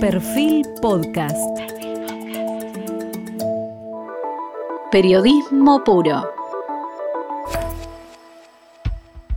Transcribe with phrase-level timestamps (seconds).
[0.00, 1.36] Perfil Podcast.
[4.92, 6.22] Periodismo puro.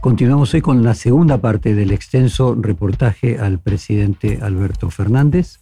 [0.02, 5.60] Continuamos hoy con la segunda parte del extenso reportaje al presidente Alberto Fernández.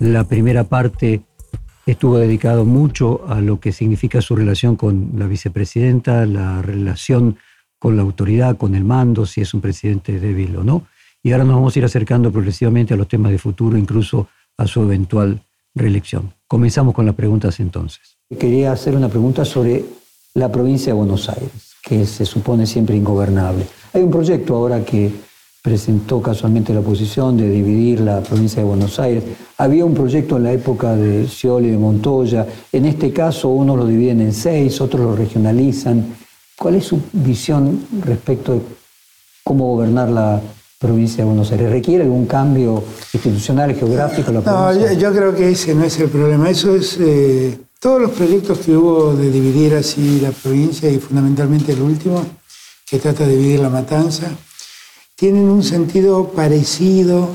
[0.00, 1.22] La primera parte
[1.86, 7.36] estuvo dedicado mucho a lo que significa su relación con la vicepresidenta, la relación
[7.78, 10.86] con la autoridad, con el mando, si es un presidente débil o no.
[11.22, 14.26] Y ahora nos vamos a ir acercando progresivamente a los temas de futuro, incluso
[14.56, 15.40] a su eventual
[15.74, 16.34] reelección.
[16.48, 18.16] Comenzamos con las preguntas entonces.
[18.38, 19.84] Quería hacer una pregunta sobre
[20.34, 23.66] la provincia de Buenos Aires, que se supone siempre ingobernable.
[23.92, 25.12] Hay un proyecto ahora que
[25.62, 29.22] presentó casualmente la oposición de dividir la provincia de Buenos Aires.
[29.58, 32.46] Había un proyecto en la época de Scioli de Montoya.
[32.72, 36.16] En este caso, uno lo dividen en seis, otros lo regionalizan.
[36.58, 38.60] ¿Cuál es su visión respecto de
[39.44, 40.42] cómo gobernar la
[40.82, 41.70] provincia de Buenos Aires?
[41.70, 42.82] ¿Requiere algún cambio
[43.14, 44.32] institucional, geográfico?
[44.32, 46.50] La no, yo, creo que ese no es el problema.
[46.50, 46.98] Eso es.
[47.00, 52.24] Eh, todos los proyectos que hubo de dividir así la provincia y fundamentalmente el último,
[52.86, 54.28] que trata de dividir la matanza,
[55.16, 57.28] tienen un sentido parecido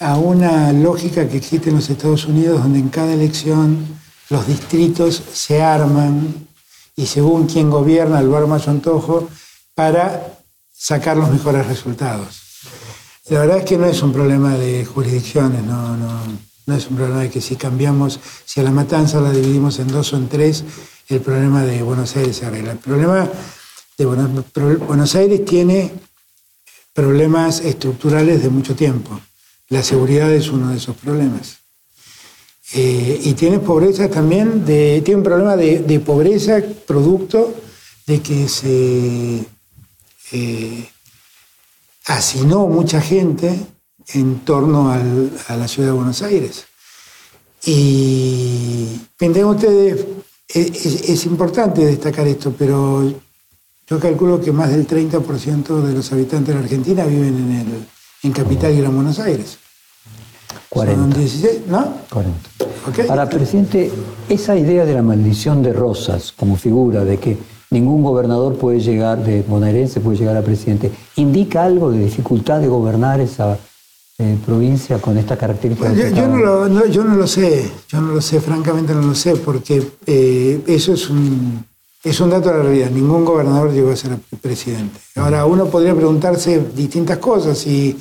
[0.00, 3.86] a una lógica que existe en los Estados Unidos, donde en cada elección
[4.30, 6.46] los distritos se arman
[6.94, 9.28] y según quien gobierna el bar más antojo
[9.74, 10.37] para
[10.78, 12.42] sacar los mejores resultados.
[13.28, 16.20] La verdad es que no es un problema de jurisdicciones, no, no,
[16.66, 19.88] no es un problema de que si cambiamos, si a la matanza la dividimos en
[19.88, 20.64] dos o en tres,
[21.08, 22.72] el problema de Buenos Aires se arregla.
[22.72, 23.28] El problema
[23.96, 25.92] de Buenos Aires tiene
[26.92, 29.20] problemas estructurales de mucho tiempo.
[29.68, 31.58] La seguridad es uno de esos problemas.
[32.74, 37.54] Eh, y tiene pobreza también, de, tiene un problema de, pobreza producto
[38.06, 39.44] de que se
[40.32, 40.88] eh,
[42.06, 43.58] hacinó mucha gente
[44.14, 46.66] en torno a la ciudad de Buenos Aires.
[47.64, 50.06] Y entienden ustedes,
[50.48, 53.12] es, importante destacar esto, pero
[53.86, 57.86] yo calculo que más del 30% de los habitantes de la Argentina viven en, el,
[58.22, 59.58] en Capital y Gran Buenos Aires.
[60.70, 61.18] 40.
[61.18, 61.94] 16, ¿no?
[62.10, 63.06] 40.
[63.06, 63.90] Para presidente,
[64.28, 67.36] esa idea de la maldición de Rosas como figura, de que
[67.70, 72.68] ningún gobernador puede llegar, de bonaerense puede llegar a presidente, ¿indica algo de dificultad de
[72.68, 73.58] gobernar esa
[74.18, 75.92] eh, provincia con esta característica?
[75.92, 79.36] yo, no lo, yo, no lo, sé, yo no lo sé, francamente no lo sé,
[79.36, 81.64] porque eh, eso es un,
[82.02, 82.90] es un dato de la realidad.
[82.90, 84.98] Ningún gobernador llegó a ser presidente.
[85.16, 87.98] Ahora, uno podría preguntarse distintas cosas, si,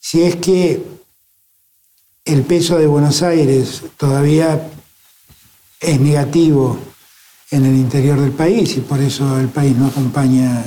[0.00, 0.82] si es que
[2.24, 4.68] el peso de Buenos Aires todavía
[5.80, 6.78] es negativo
[7.52, 10.64] en el interior del país y por eso el país no acompaña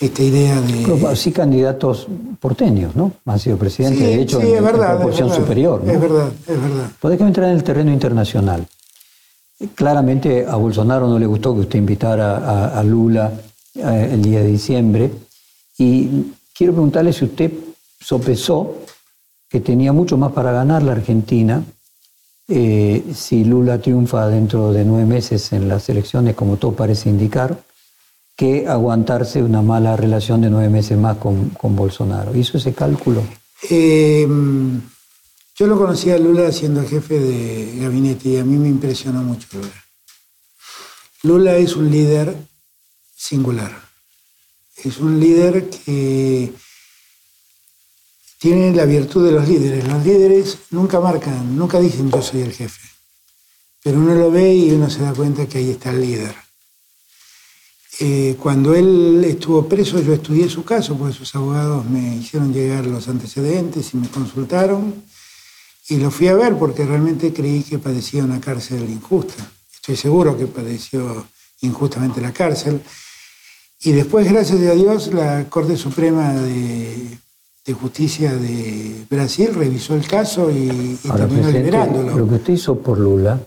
[0.00, 0.82] esta idea de...
[0.84, 2.08] Pero sí candidatos
[2.40, 3.12] porteños, ¿no?
[3.24, 5.80] Han sido presidentes, de hecho, en, es verdad, proporción superior.
[5.86, 6.90] Es verdad, es verdad.
[7.00, 8.66] Podemos entrar en el terreno internacional.
[9.76, 13.32] Claramente a Bolsonaro no le gustó que usted invitara a, Lula
[13.76, 15.08] eh, el día de diciembre
[15.78, 17.52] y quiero preguntarle si usted
[18.00, 18.78] sopesó
[19.48, 21.62] que tenía mucho más para ganar la Argentina
[22.48, 27.62] eh, si Lula triunfa dentro de nueve meses en las elecciones, como todo parece indicar,
[28.36, 32.34] que aguantarse una mala relación de nueve meses más con, Bolsonaro.
[32.36, 33.22] ¿Hizo ese cálculo?
[33.70, 34.26] Eh,
[35.56, 39.46] yo lo conocí a Lula siendo jefe de gabinete y a mí me impresionó mucho
[39.52, 39.84] Lula.
[41.22, 42.34] Lula es un líder
[43.14, 43.70] singular.
[44.82, 46.52] Es un líder que
[48.42, 49.86] tienen la virtud de los líderes.
[49.86, 52.80] Los líderes nunca marcan, nunca dicen yo soy el jefe.
[53.84, 56.34] Pero uno lo ve y uno se da cuenta que ahí está el líder.
[58.00, 62.84] Eh, cuando él estuvo preso, yo estudié su caso, porque sus abogados me hicieron llegar
[62.84, 65.04] los antecedentes y me consultaron.
[65.88, 69.52] Y lo fui a ver porque realmente creí que padecía una cárcel injusta.
[69.72, 71.28] Estoy seguro que padeció
[71.60, 72.82] injustamente la cárcel.
[73.82, 77.22] Y después, gracias a Dios, la Corte Suprema de
[77.64, 82.18] de Justicia de Brasil revisó el caso y, terminó liberándolo.
[82.18, 83.38] Lo que usted hizo por Lula,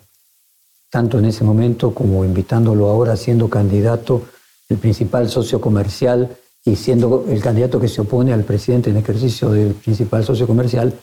[0.89, 4.23] tanto en ese momento como invitándolo ahora siendo candidato,
[4.69, 9.51] el principal socio comercial y siendo el candidato que se opone al presidente en ejercicio
[9.51, 10.93] del principal socio comercial,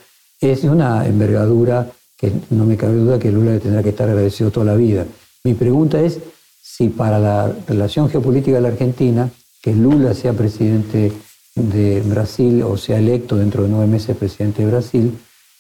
[0.40, 4.08] es de una envergadura que no me cabe duda que Lula le tendrá que estar
[4.08, 5.06] agradecido toda la vida.
[5.44, 6.19] Mi pregunta es
[6.62, 11.12] si para la relación geopolítica de la Argentina, que Lula sea presidente
[11.54, 15.19] de Brasil o sea electo dentro de nueve meses presidente de Brasil,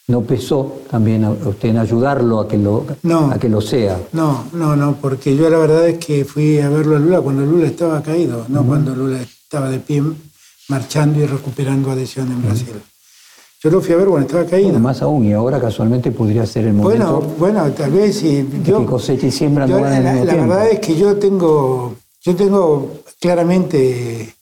[0.08, 2.84] ¿no pesó también a usted en ayudarlo a que lo,
[3.30, 3.98] a que lo sea?
[4.12, 7.44] No, no, no, porque yo la verdad es que fui a verlo a Lula cuando
[7.44, 10.02] Lula estaba caído, no cuando Lula estaba de pie
[10.68, 12.68] marchando y recuperando adhesión en Brasil.
[13.62, 14.70] Yo lo fui a ver cuando estaba caído.
[14.70, 18.44] Bueno, más aún, y ahora casualmente podría ser el momento Bueno, bueno, tal vez si
[18.64, 20.48] yo, que cosecha y siembra no van al la, mismo la tiempo.
[20.54, 22.90] verdad es que yo tengo, yo tengo
[23.20, 24.34] claramente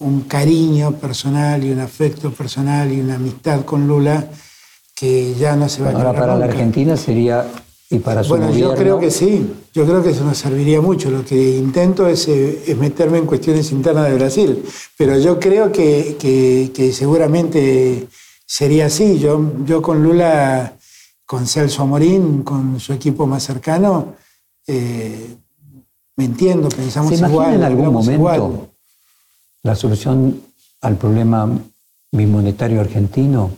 [0.00, 4.26] un cariño personal y un afecto personal y una amistad con Lula
[4.94, 6.44] que ya no se va a Ahora para la.
[6.46, 7.46] Argentina sería,
[7.90, 10.80] y para su Bueno, gobierno, yo creo que sí, yo creo que eso nos serviría
[10.80, 11.10] mucho.
[11.10, 14.62] Lo que intento es, eh, es meterme en cuestiones internas de Brasil,
[14.96, 18.06] pero yo creo que, que- que seguramente
[18.46, 19.18] sería así.
[19.18, 20.74] Yo, yo con Lula,
[21.26, 24.14] con Celso Amorín, con su equipo más cercano,
[24.66, 25.36] eh,
[26.16, 27.54] me entiendo, pensamos ¿Se imagina igual.
[27.54, 28.69] en algún momento igual.
[29.62, 30.40] La solución
[30.80, 31.48] al problema
[32.12, 33.50] bimonetario argentino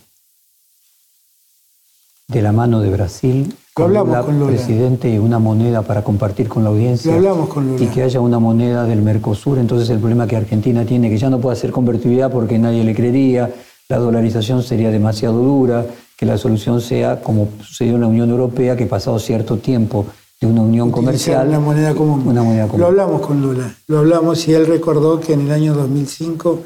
[2.27, 3.55] de la mano de Brasil?
[3.75, 4.51] Hablamos con Lula.
[4.51, 7.11] presidente y una moneda para compartir con la audiencia.
[7.11, 7.83] Lo hablamos con Lula.
[7.83, 9.57] Y que haya una moneda del Mercosur.
[9.57, 12.93] Entonces el problema que Argentina tiene, que ya no puede hacer convertibilidad porque nadie le
[12.93, 13.51] creería,
[13.89, 15.85] la dolarización sería demasiado dura,
[16.17, 20.05] que la solución sea como sucedió en la Unión Europea, que pasado cierto tiempo
[20.45, 21.47] de una unión comercial.
[21.47, 22.27] Una moneda común.
[22.27, 22.81] Una moneda común.
[22.81, 23.73] Lo hablamos con Lula.
[23.87, 26.63] Lo hablamos y él recordó que en el año 2005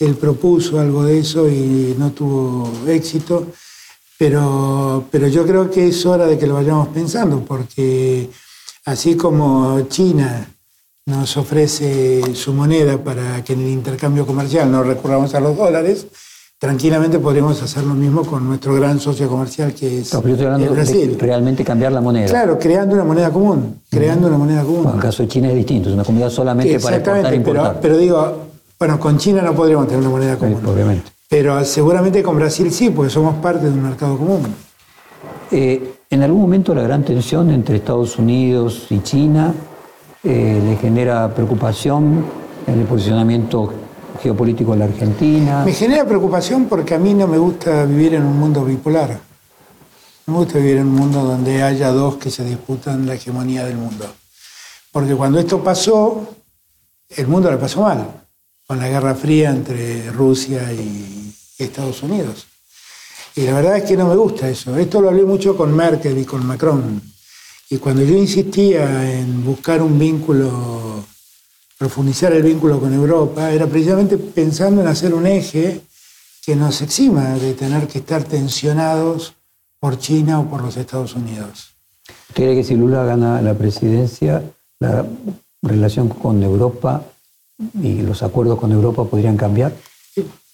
[0.00, 3.48] él propuso algo de eso y no tuvo éxito.
[4.18, 8.28] Pero, pero yo creo que es hora de que lo vayamos pensando, porque
[8.84, 10.48] así como China
[11.06, 16.06] nos ofrece su moneda para que en el intercambio comercial no recurramos a los dólares,
[16.58, 20.46] tranquilamente podríamos hacer lo mismo con nuestro gran socio comercial que es No, pero estoy
[20.46, 21.16] hablando Brasil.
[21.16, 22.26] de realmente cambiar la moneda.
[22.26, 24.82] Claro, creando una moneda común, creando una moneda común.
[24.82, 27.18] Bueno, en el caso de China es distinto, es una comunidad solamente para exportar e
[27.20, 27.80] Exactamente, pero, importar.
[27.80, 28.36] pero digo,
[28.78, 30.60] bueno, con China no podríamos tener una moneda común.
[30.66, 31.10] obviamente.
[31.28, 34.42] Pero seguramente con Brasil sí, porque somos parte de un mercado común.
[35.50, 39.52] Eh, en algún momento la gran tensión entre Estados Unidos y China
[40.24, 42.24] eh, le genera preocupación
[42.66, 43.72] en el posicionamiento
[44.22, 45.64] geopolítico de la Argentina.
[45.64, 49.20] Me genera preocupación porque a mí no me gusta vivir en un mundo bipolar.
[50.26, 53.64] No me gusta vivir en un mundo donde haya dos que se disputan la hegemonía
[53.64, 54.06] del mundo.
[54.92, 56.28] Porque cuando esto pasó,
[57.08, 58.26] el mundo le pasó mal,
[58.66, 62.46] con la Guerra Fría entre Rusia y Estados Unidos.
[63.36, 64.76] Y la verdad es que no me gusta eso.
[64.76, 67.00] Esto lo hablé mucho con Merkel y con Macron.
[67.70, 71.04] Y cuando yo insistía en buscar un vínculo,
[71.78, 75.80] profundizar el vínculo con Europa, era precisamente pensando en hacer un eje
[76.44, 79.34] que nos exima de tener que estar tensionados
[79.78, 81.70] por China o por los Estados Unidos.
[82.30, 84.42] ¿Usted cree que si Lula gana la presidencia,
[84.80, 85.06] la
[85.62, 87.04] relación con Europa
[87.80, 89.72] y los acuerdos con Europa podrían cambiar?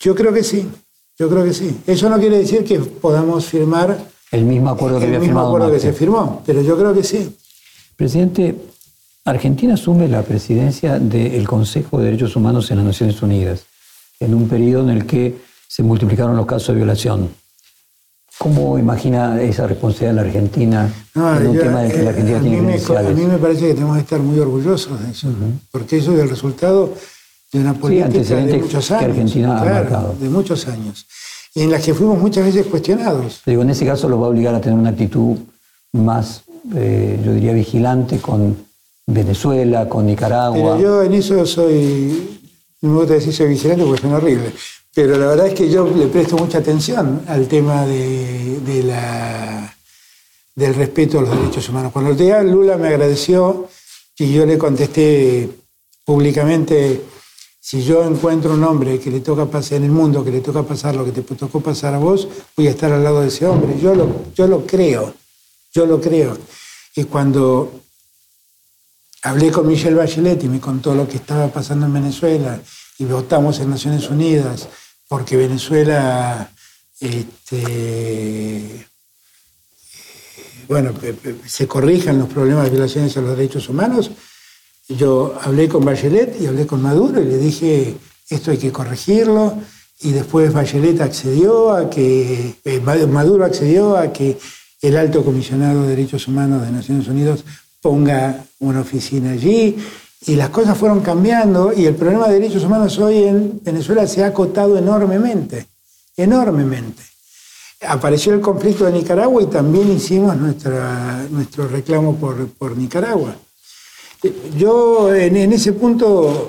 [0.00, 0.68] Yo creo que sí,
[1.18, 1.80] yo creo que sí.
[1.86, 3.98] Eso no quiere decir que podamos firmar
[4.30, 6.92] El mismo acuerdo que el había mismo firmado acuerdo que se firmó, pero yo creo
[6.92, 7.34] que sí.
[7.96, 8.54] Presidente,
[9.26, 13.64] Argentina asume la presidencia del Consejo de Derechos Humanos en las Naciones Unidas,
[14.20, 15.34] en un periodo en el que
[15.66, 17.30] se multiplicaron los casos de violación.
[18.36, 22.04] ¿Cómo imagina esa responsabilidad de la Argentina No, en un yo, tema del que la
[22.04, 24.38] eh, Argentina a, tiene mí me, a mí me parece que tenemos que estar muy
[24.38, 25.28] orgullosos de eso,
[25.70, 26.92] porque eso es el resultado
[27.50, 29.08] de una política de antecedentes muchos que años.
[29.08, 30.14] Argentina ha marcado.
[30.20, 31.06] De muchos años.
[31.54, 33.40] Y en las que fuimos muchas veces cuestionados.
[33.46, 35.38] Digo, en ese caso lo va a obligar a tener una actitud
[35.92, 36.42] más,
[36.74, 38.63] eh, yo diría, vigilante con
[39.06, 40.76] Venezuela, con Nicaragua.
[40.76, 42.40] Pero yo en eso soy,
[42.80, 44.52] no me gusta decir soy vigilante porque suena horrible,
[44.94, 48.60] pero la verdad es que yo le presto mucha atención al tema de,
[50.54, 51.92] del respeto a los derechos humanos.
[51.92, 53.68] Cuando el día Lula me agradeció
[54.16, 55.50] y yo le contesté
[56.04, 57.02] públicamente,
[57.60, 60.62] si yo encuentro un hombre que le toca pasar en el mundo, que le toca
[60.62, 63.46] pasar lo que te tocó pasar a vos, voy a estar al lado de ese
[63.46, 63.76] hombre.
[63.80, 65.12] Yo lo, yo lo creo,
[65.72, 66.38] yo lo creo.
[66.94, 67.72] Y cuando
[69.24, 72.60] hablé con Michelle Bachelet y me contó lo que estaba pasando en Venezuela
[72.98, 74.68] y votamos en Naciones Unidas
[75.08, 76.50] porque Venezuela,
[77.00, 78.86] este,
[80.68, 80.92] bueno,
[81.46, 84.10] se corrijan los problemas de violaciones a los derechos humanos.
[84.88, 87.96] Yo hablé con Bachelet y hablé con Maduro y le dije,
[88.28, 89.58] esto hay que corregirlo.
[90.00, 94.36] Y después Bachelet accedió a que, eh, Maduro accedió a que
[94.82, 97.44] el alto comisionado de derechos humanos de Naciones Unidas
[97.84, 99.76] ponga una oficina allí.
[100.26, 104.24] Y las cosas fueron cambiando y el problema de derechos humanos hoy en Venezuela se
[104.24, 105.66] ha acotado enormemente,
[106.16, 107.02] enormemente.
[107.86, 113.36] Apareció el conflicto de Nicaragua y también hicimos nuestra, nuestro reclamo por, por Nicaragua.
[114.56, 116.46] Yo en, en ese punto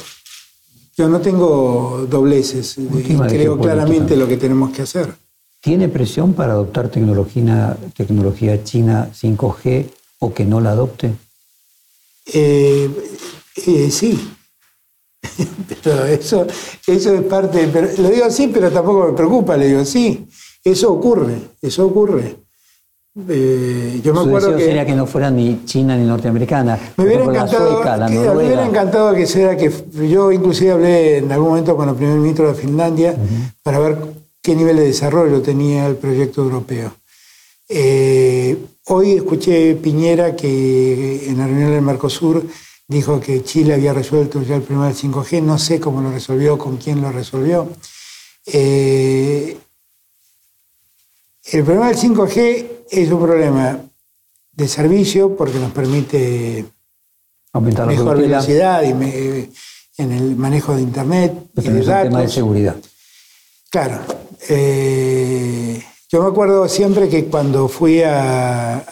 [0.95, 5.13] yo no tengo dobleces, de creo claramente lo que tenemos que hacer.
[5.59, 9.89] ¿Tiene presión para adoptar tecnología, tecnología china 5G
[10.19, 11.24] o que no la adopte?
[12.33, 12.89] Eh,
[13.67, 14.35] eh, sí,
[15.83, 16.45] pero eso,
[16.87, 20.27] eso es parte, pero, lo digo así, pero tampoco me preocupa, le digo sí.
[20.63, 22.37] Eso ocurre, eso ocurre.
[23.29, 26.77] Eh, yo me Su acuerdo que sería que no fuera ni china ni norteamericana.
[26.97, 29.71] Me hubiera encantado, la que, me hubiera encantado que sea que
[30.09, 33.15] yo inclusive hablé en algún momento con el primer ministro de Finlandia
[33.63, 33.97] para ver
[34.41, 36.93] qué nivel de desarrollo tenía el proyecto europeo.
[37.69, 42.45] Eh, hoy escuché Piñera que en la reunión del Mercosur
[42.87, 46.57] dijo que Chile había resuelto ya el problema del 5G, no sé cómo lo resolvió,
[46.57, 47.69] con quién lo resolvió.
[48.45, 49.57] Eh,
[51.51, 53.79] el problema del 5G es un problema
[54.51, 56.65] de servicio porque nos permite
[57.53, 58.91] aumentar mejor velocidad y
[59.97, 61.33] en el manejo de Internet.
[61.57, 62.09] y de datos.
[62.09, 62.75] tema de seguridad.
[63.69, 64.01] Claro.
[64.47, 65.14] Eh,
[66.11, 68.85] yo me acuerdo siempre que cuando fui a,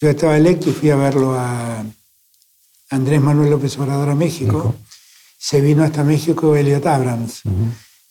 [0.00, 1.84] Yo estaba electo y fui a verlo a
[2.90, 4.74] Andrés Manuel López Obrador a México.
[5.36, 7.42] Se vino hasta México Elliot Abrams,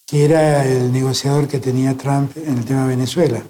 [0.06, 3.44] que era el negociador que tenía Trump en el tema de Venezuela.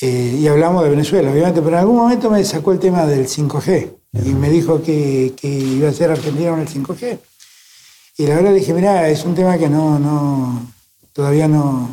[0.00, 3.26] Eh, y hablamos de Venezuela, obviamente, pero en algún momento me sacó el tema del
[3.26, 3.92] 5G
[4.24, 7.18] y me dijo que, iba a ser Argentina con el 5G.
[8.18, 10.70] Y la verdad dije, mira, es un tema que no, no
[11.12, 11.90] todavía no,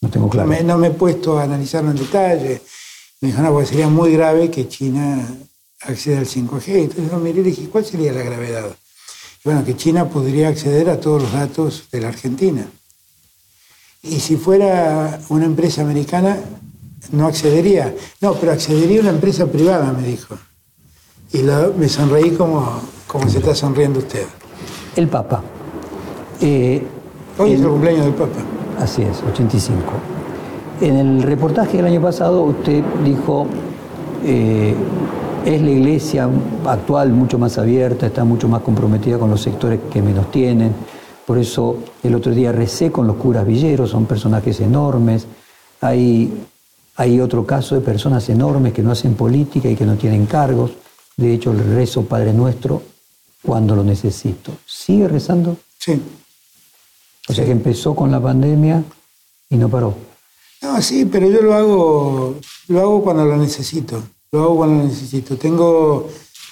[0.00, 0.48] no, tengo claro.
[0.48, 2.62] me, no me he puesto a analizarlo en detalle.
[3.20, 5.26] Me dijo, no, porque sería muy grave que China
[5.82, 6.68] acceda al 5G.
[6.68, 8.76] Entonces yo miré y dije, ¿cuál sería la gravedad?
[9.44, 12.66] bueno, que China podría acceder a todos los datos de la Argentina.
[14.02, 16.38] Y si fuera una empresa americana,
[17.12, 17.94] no accedería.
[18.20, 20.38] No, pero accedería a una empresa privada, me dijo.
[21.32, 21.42] Y
[21.76, 24.26] me sonreí como, como se está sonriendo usted.
[24.96, 25.42] El Papa.
[26.40, 26.82] Eh,
[27.38, 28.40] Hoy es el cumpleaños del Papa.
[28.80, 29.82] Así es, 85.
[30.80, 33.46] En el reportaje del año pasado usted dijo,
[34.24, 34.74] eh,
[35.44, 36.28] es la iglesia
[36.66, 40.72] actual mucho más abierta, está mucho más comprometida con los sectores que menos tienen.
[41.26, 45.26] Por eso el otro día recé con los curas villeros, son personajes enormes.
[45.82, 46.32] Hay
[47.00, 50.72] hay otro caso de personas enormes que no hacen política y que no tienen cargos.
[51.16, 52.82] De hecho, el rezo Padre Nuestro
[53.42, 54.52] cuando lo necesito.
[54.66, 55.56] ¿Sigue rezando?
[55.78, 55.98] Sí.
[57.30, 58.82] O sea que empezó con la pandemia
[59.48, 59.94] y no paró.
[60.62, 62.36] No, sí, pero yo lo hago,
[62.68, 64.02] lo hago cuando lo necesito.
[64.32, 65.36] Lo hago cuando lo necesito.
[65.36, 66.08] Tengo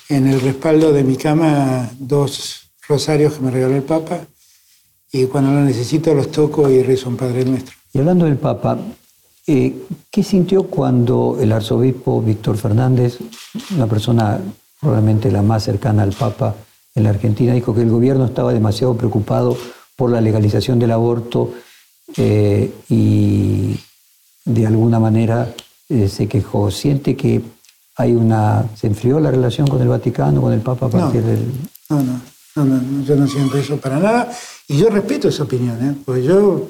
[0.09, 4.21] en el respaldo de mi cama dos rosarios que me regaló el Papa
[5.13, 7.75] y cuando lo necesito los toco y rezo un Padre Nuestro.
[7.93, 8.79] Y hablando del Papa,
[9.49, 9.75] eh,
[10.11, 13.19] ¿Qué sintió cuando el arzobispo Víctor Fernández,
[13.75, 14.41] una persona
[14.81, 16.55] probablemente la más cercana al Papa
[16.95, 19.57] en la Argentina, dijo que el gobierno estaba demasiado preocupado
[19.99, 21.55] por la legalización del aborto
[22.17, 23.77] eh, y
[24.45, 25.53] de alguna manera
[25.89, 26.71] eh, se quejó?
[26.71, 27.43] ¿Siente que
[27.97, 28.65] hay una.
[28.77, 31.53] se enfrió la relación con el Vaticano, con el Papa a partir no, del.
[31.91, 32.21] No, no,
[32.55, 34.33] no, no, yo no siento eso para nada.
[34.69, 35.97] Y yo respeto esa opinión, ¿eh?
[36.05, 36.69] porque yo.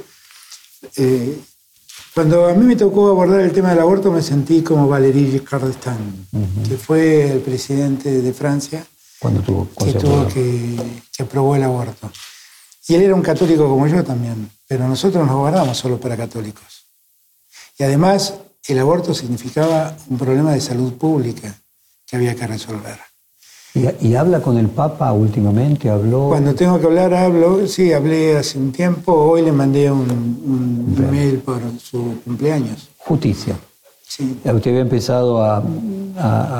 [2.15, 5.65] Cuando a mí me tocó abordar el tema del aborto me sentí como Valéry Giscard
[5.65, 6.27] d'Estaing,
[6.67, 8.85] que fue el presidente de Francia
[9.21, 10.77] cuando tuvo, que, tuvo que,
[11.21, 12.11] aprobó el aborto.
[12.89, 16.87] Y él era un católico como yo también, pero nosotros nos guardamos solo para católicos.
[17.79, 18.35] Y además
[18.67, 21.55] el aborto significaba un problema de salud pública
[22.07, 22.99] que había que resolver.
[24.01, 25.89] ¿Y, habla con el Papa últimamente?
[25.89, 26.29] ¿Habló?
[26.29, 27.67] Cuando tengo que hablar, hablo.
[27.69, 29.13] Sí, hablé hace un tiempo.
[29.13, 32.89] Hoy le mandé un, mail por su cumpleaños.
[32.97, 33.57] Justicia.
[34.03, 34.39] Sí.
[34.43, 35.63] Usted había empezado a,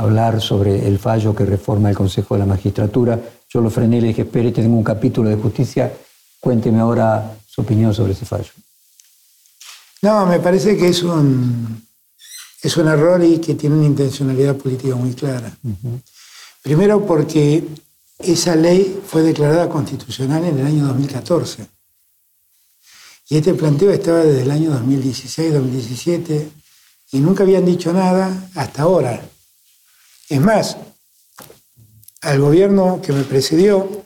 [0.01, 3.19] hablar sobre el fallo que reforma el Consejo de la Magistratura.
[3.49, 5.91] Yo lo frené y le dije, espere, tengo un capítulo de justicia.
[6.41, 8.51] Cuénteme ahora su opinión sobre ese fallo.
[10.03, 11.87] No, me parece que es un,
[12.63, 15.53] es un error y que tiene una intencionalidad política muy clara.
[16.63, 17.65] Primero porque
[18.19, 21.67] esa ley fue declarada constitucional en el año 2014.
[23.31, 26.51] Y este planteo estaba desde el año 2016, 2017,
[27.13, 29.23] y nunca habían dicho nada hasta ahora.
[30.29, 30.77] Es más,
[32.23, 34.05] al gobierno que me precedió,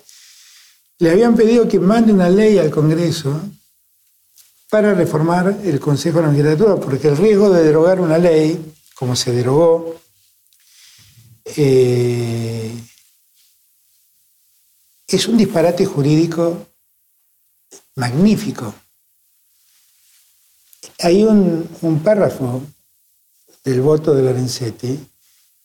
[1.03, 3.41] le habían pedido que mande una ley al Congreso
[4.71, 9.17] para reformar el Consejo de la Magistratura, porque el riesgo de derogar una ley, como
[9.17, 9.97] se derogó,
[11.57, 12.73] eh,
[15.09, 16.69] es un disparate jurídico
[17.97, 18.73] magnífico.
[21.01, 22.63] Hay un, párrafo
[23.65, 25.05] del voto de Lorenzetti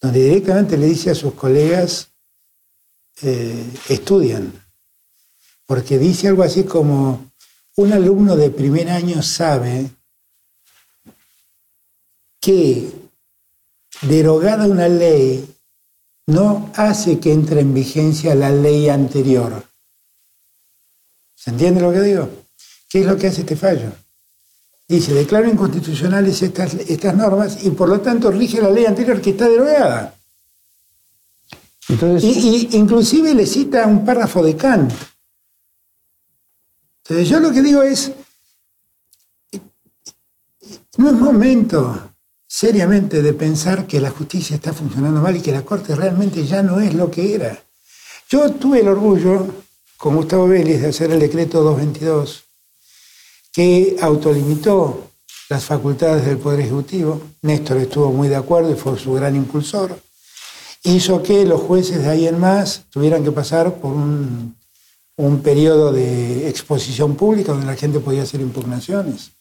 [0.02, 2.10] donde directamente le dice a sus colegas,
[3.22, 4.67] eh, estudian,
[5.68, 7.32] porque dice algo así como,
[7.76, 9.92] un alumno de primer año sabe
[12.42, 12.90] que
[14.02, 15.48] derogada una ley
[16.26, 19.64] no hace que entre en vigencia la ley anterior.
[21.36, 22.30] ¿Se entiende lo que digo?
[22.90, 23.92] ¿Qué es lo que hace este fallo?
[24.88, 29.32] dice, declaro inconstitucionales estas, estas normas y por lo tanto rige la ley anterior que
[29.32, 30.16] está derogada.
[31.90, 34.94] Entonces, Y, y inclusive le cita un párrafo de Kant.
[37.10, 38.12] Entonces yo lo que digo es,
[40.98, 42.12] no es momento
[42.46, 46.62] seriamente de pensar que la justicia está funcionando mal y que la Corte realmente ya
[46.62, 47.64] no es lo que era.
[48.30, 49.48] Yo tuve el orgullo,
[49.96, 52.44] con Gustavo Vélez, de hacer el decreto 222,
[53.54, 55.12] que autolimitó
[55.48, 57.22] las facultades del Poder Ejecutivo.
[57.42, 59.98] Néstor estuvo muy de acuerdo y fue su gran impulsor.
[60.84, 64.57] Hizo que los jueces de ahí en más tuvieran que pasar por un,
[65.18, 69.32] un periodo de exposición pública donde la gente podía hacer impugnaciones.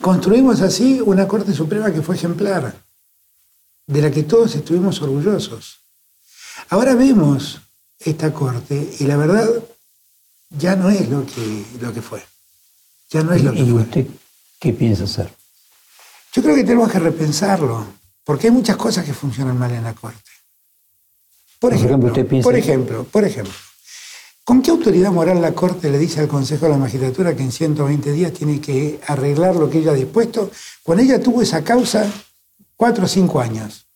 [0.00, 2.74] Construimos así una Corte Suprema que fue ejemplar,
[3.86, 5.80] de la que todos estuvimos orgullosos.
[6.70, 7.60] Ahora vemos
[7.98, 9.48] esta Corte y la verdad
[10.50, 12.22] ya no es lo que, lo que fue.
[13.10, 13.82] Ya no es lo que ¿y fue.
[13.82, 14.06] usted
[14.60, 15.30] qué piensa hacer?
[16.32, 17.86] Yo creo que tenemos que repensarlo,
[18.24, 20.18] porque hay muchas cosas que funcionan mal en la Corte.
[21.58, 23.54] Por Por ejemplo, ejemplo, usted piensa por ejemplo, por ejemplo,
[24.44, 27.50] ¿con qué autoridad moral la Corte le dice al Consejo de la Magistratura que en
[27.50, 30.50] 120 días tiene que arreglar lo que ella ha dispuesto
[30.82, 32.10] cuando ella tuvo esa causa
[32.76, 33.86] cuatro o cinco años?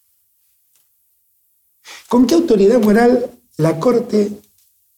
[2.08, 4.40] ¿Con qué autoridad moral la Corte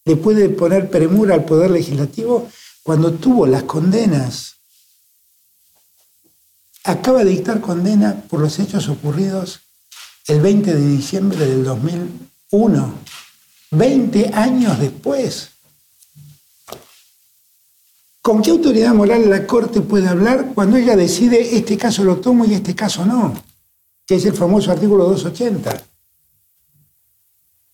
[0.05, 2.49] le puede poner premura al Poder Legislativo
[2.83, 4.55] cuando tuvo las condenas
[6.83, 9.61] acaba de dictar condena por los hechos ocurridos
[10.27, 12.93] el 20 de diciembre del 2001,
[13.71, 15.49] 20 años después.
[18.21, 22.45] ¿Con qué autoridad moral la Corte puede hablar cuando ella decide este caso lo tomo
[22.45, 23.33] y este caso no?
[24.05, 25.83] Que es el famoso artículo 280.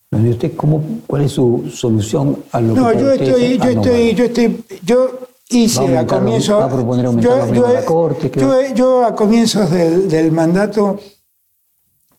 [0.10, 3.58] Bueno, ¿y usted cómo, cuál es su solución a lo No, que yo estoy, es
[3.58, 4.12] yo estoy, anómalo?
[4.18, 7.68] yo estoy, yo hice a a, aumentar los- comienzo, va a proponer aumentar yo, miembros
[7.68, 10.98] de la yo- Corte, ¿qué yo- yo a comienzos del, del mandato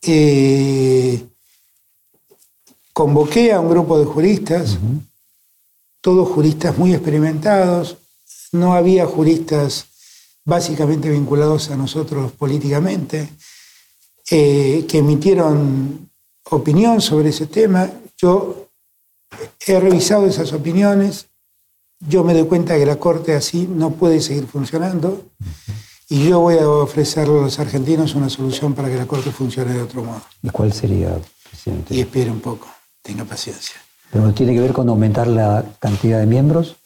[0.02, 1.24] eh,
[2.98, 4.76] convoqué a un grupo de juristas,
[6.00, 7.96] todos juristas muy experimentados,
[8.50, 9.86] no había juristas
[10.44, 13.28] básicamente vinculados a nosotros políticamente,
[14.32, 16.10] eh, que emitieron
[16.50, 17.88] opinión sobre ese tema.
[18.20, 18.66] Yo
[19.64, 21.26] he revisado esas opiniones,
[22.00, 25.24] yo me doy cuenta que la Corte así no puede seguir funcionando
[26.08, 29.72] y yo voy a ofrecerle a los argentinos una solución para que la Corte funcione
[29.72, 30.22] de otro modo.
[30.42, 31.16] ¿Y cuál sería,
[31.48, 31.94] presidente?
[31.94, 32.66] Y espere un poco,
[33.08, 33.76] tenga paciencia.
[34.12, 36.76] ¿Pero tiene que ver con aumentar la cantidad de miembros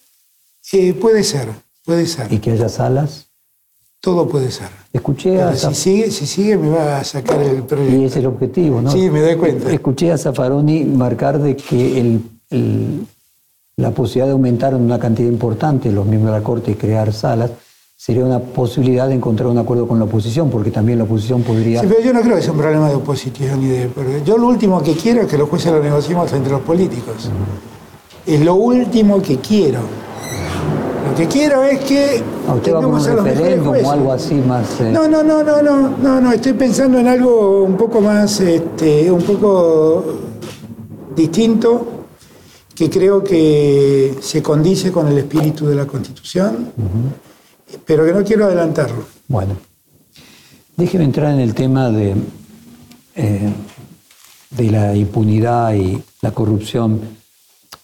[0.72, 1.48] Eh, puede ser,
[1.84, 3.26] puede ser, y que haya salas?
[4.00, 4.68] todo puede ser.
[4.92, 8.04] Escuché a, si sigue, si sigue me va a sacar el y proyecto.
[8.06, 8.90] es el objetivo, ¿no?
[8.92, 9.70] Sí, me doy cuenta.
[9.70, 13.06] Escuché a Zaffaroni marcar de que el- el-
[13.76, 17.12] la posibilidad de aumentar en una cantidad importante los miembros de la Corte y crear
[17.12, 17.50] salas
[18.04, 21.82] sería una posibilidad de encontrar un acuerdo con la oposición, porque también la oposición podría...
[21.82, 23.90] Sí, pero yo no creo que sea un problema de oposición ni de...
[24.26, 27.30] Yo lo último que quiero es que los jueces lo negociemos entre los políticos.
[28.26, 29.78] Es lo último que quiero.
[31.08, 34.10] Lo que quiero es que Ah, ¿Usted va un a los mejores referéndum o algo
[34.12, 34.80] así más...
[34.80, 38.40] eh, No, no, no, no, no, no, no, estoy pensando en algo un poco más,
[38.40, 40.04] este, un poco
[41.14, 41.86] distinto,
[42.74, 46.72] que creo que se condice con el espíritu de la Constitución,
[47.86, 49.04] pero que no quiero adelantarlo.
[49.28, 49.56] Bueno,
[50.76, 52.14] déjeme entrar en el tema de,
[53.16, 53.52] eh,
[54.50, 57.00] de la impunidad y la corrupción.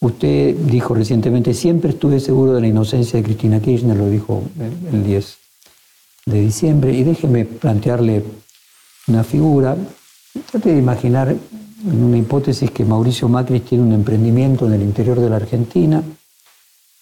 [0.01, 4.95] Usted dijo recientemente, siempre estuve seguro de la inocencia de Cristina Kirchner, lo dijo el-
[4.97, 5.37] el 10
[6.27, 8.23] de diciembre, y déjeme plantearle
[9.09, 9.77] una figura.
[10.51, 11.35] Trate de imaginar
[11.85, 16.03] una hipótesis que Mauricio Macri tiene un emprendimiento en el interior de la Argentina,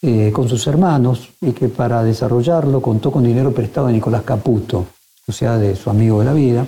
[0.07, 4.87] eh, con sus hermanos y que para desarrollarlo contó con dinero prestado de Nicolás Caputo,
[5.27, 6.65] o sea, de su amigo de la vida.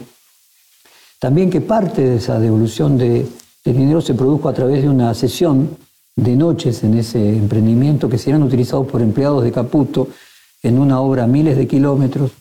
[1.21, 3.25] También que parte de esa devolución de,
[3.65, 5.77] de dinero se produjo a través de una sesión
[6.17, 10.09] de noches en ese emprendimiento que serían utilizados por empleados de Caputo
[10.61, 12.33] en una obra a miles de kilómetros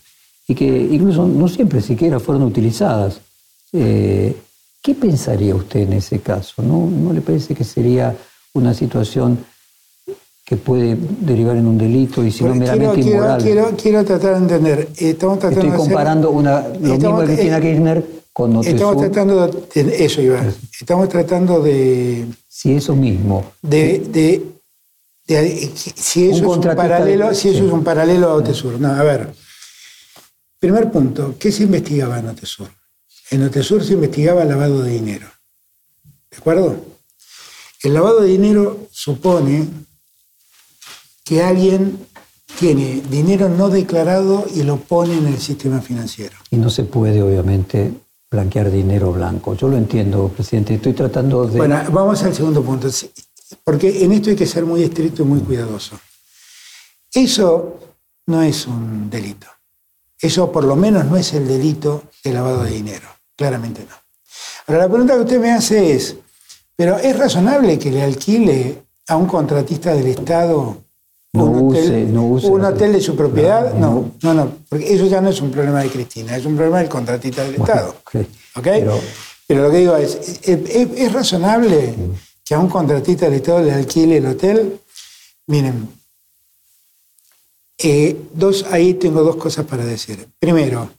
[0.48, 3.22] y que incluso no siempre siquiera fueron utilizadas.
[3.72, 4.36] Eh,
[4.82, 6.64] ¿Qué pensaría usted en ese caso?
[6.64, 8.16] ¿No, ¿No le parece que sería
[8.54, 9.38] una situación
[10.48, 13.44] que puede derivar en un delito y si no meramente quiero, inmoral?
[13.44, 14.88] quiero, quiero tratar de entender.
[14.96, 18.96] Estamos tratando Estoy hacer- comparando una, lo mismo Estamos- de Cristina eh, Kirchner con Estamos
[18.96, 19.12] Notesur.
[19.12, 20.46] tratando de, eso iba.
[20.80, 23.52] Estamos tratando de, Si eso mismo.
[23.62, 24.42] de, de-
[25.28, 27.66] de- si eso es un paralelo, de- si eso sí.
[27.66, 28.80] es un paralelo a Otesur.
[28.80, 29.34] No, a ver.
[30.60, 32.70] Primer punto, ¿qué se investigaba en Otesur?
[33.32, 35.28] En Otesur se investigaba lavado de dinero.
[36.32, 36.78] ¿De acuerdo?
[37.84, 39.68] El lavado de dinero supone
[41.28, 42.00] que alguien
[42.58, 46.38] tiene dinero no declarado y lo pone en el sistema financiero.
[46.50, 47.92] Y no se puede, obviamente,
[48.32, 49.54] blanquear dinero blanco.
[49.54, 50.76] Yo lo entiendo, presidente.
[50.76, 51.58] Estoy tratando de...
[51.58, 52.88] Bueno, vamos al segundo punto.
[53.64, 56.00] Porque en esto hay que ser muy estricto y muy cuidadoso.
[57.14, 57.78] Eso
[58.28, 59.48] no es un delito.
[60.20, 63.08] Eso por lo menos no es el delito de lavado de dinero.
[63.36, 63.96] Claramente no.
[64.68, 66.16] Ahora, la pregunta que usted me hace es,
[66.76, 70.87] ¿pero es razonable que le alquile a un contratista del Estado
[71.44, 73.74] un, hotel, de su propiedad?
[73.74, 76.80] No, no, no, porque eso ya no es un problema de Cristina, es un problema
[76.80, 77.96] del contratista del Estado.
[78.54, 81.96] Pero, lo que digo es, ¿es, razonable
[82.44, 84.80] que a un contratista del Estado le alquile el hotel?
[85.48, 85.90] Miren,
[87.78, 90.28] eh, dos, ahí tengo dos cosas para decir.
[90.40, 90.90] Primero,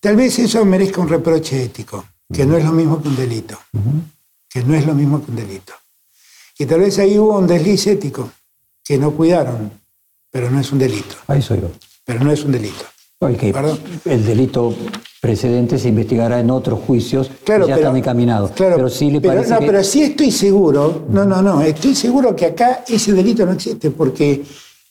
[0.00, 3.58] tal vez eso merezca un reproche ético, que no es lo mismo que un delito.
[4.48, 5.74] Que no es lo mismo que un delito.
[6.58, 8.30] Y tal vez ahí hubo un desliz ético
[8.84, 9.70] que no cuidaron,
[10.30, 11.16] pero no es un delito.
[11.26, 11.70] Ahí soy yo.
[12.04, 12.84] Pero no es un delito.
[14.04, 14.74] el delito
[15.20, 18.52] precedente se investigará en otros juicios claro, ya están encaminados.
[18.52, 22.34] Claro, pero sí le parece no, pero sí estoy seguro, no, no, no, estoy seguro
[22.34, 24.42] que acá ese delito no existe porque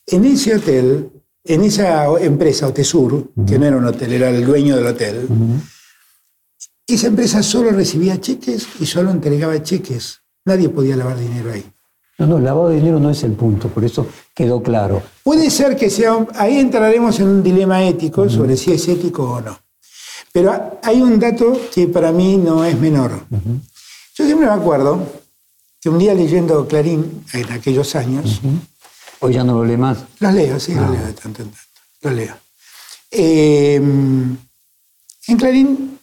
[0.06, 1.10] en ese hotel,
[1.44, 5.28] en esa empresa, Otesur, que no era un hotel, era el dueño del hotel,
[6.88, 10.22] esa empresa solo recibía cheques y solo entregaba cheques.
[10.46, 11.64] Nadie podía lavar dinero ahí.
[12.20, 14.06] No, no, el lavado de dinero no es el punto, por eso
[14.36, 15.02] quedó claro.
[15.24, 19.42] Puede ser que sea, ahí entraremos en un dilema ético sobre si es ético o
[19.42, 19.58] no.
[20.32, 23.26] Pero hay un dato que para mí no es menor.
[24.16, 25.00] Yo siempre me acuerdo
[25.82, 28.42] que un día leyendo Clarín en aquellos años,
[29.22, 29.98] Hoy ya no lo lee más.
[30.20, 30.90] Lo leo, sí, lo ah.
[30.90, 31.60] leo de tanto en tanto.
[32.02, 32.38] Lo leo.
[33.12, 36.00] Eh, en Clarín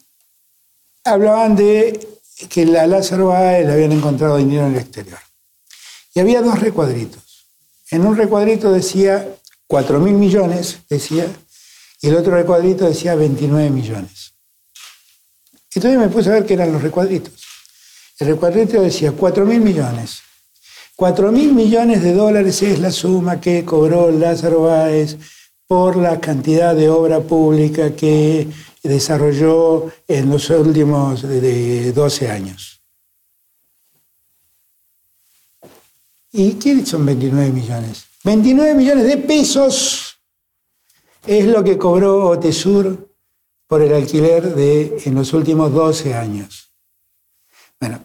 [1.04, 2.08] hablaban de
[2.50, 5.18] que la Lázaro Báez le habían encontrado dinero en el exterior.
[6.16, 7.46] Y había dos recuadritos.
[7.90, 11.26] En un recuadrito decía 4 mil millones, decía,
[12.00, 14.32] y el otro recuadrito decía 29 millones.
[15.74, 17.34] Entonces me puse a ver qué eran los recuadritos.
[18.18, 20.22] El recuadrito decía 4 mil millones.
[20.96, 25.18] 4 mil millones de dólares es la suma que cobró Lázaro Báez
[25.66, 28.48] por la cantidad de obra pública que
[28.82, 32.75] desarrolló en los últimos de 12 años.
[36.38, 38.04] ¿Y quiénes son 29 millones?
[38.24, 40.18] 29 millones de pesos
[41.26, 43.16] es lo que cobró Otesur
[43.66, 46.72] por el alquiler de en los últimos 12 años.
[47.80, 48.00] Bueno,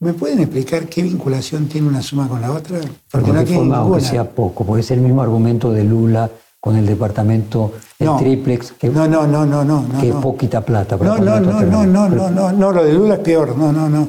[0.00, 2.80] ¿Me pueden explicar qué vinculación tiene una suma con la otra?
[3.10, 6.76] Porque no tiene forma, aunque sea poco, porque es el mismo argumento de Lula con
[6.76, 10.96] el departamento, el triplex, que, no, no, no, no, no, que poquita plata.
[10.96, 13.88] no, no, no, no, no, no, no, no, lo de Lula es peor, no, no,
[13.88, 14.08] no.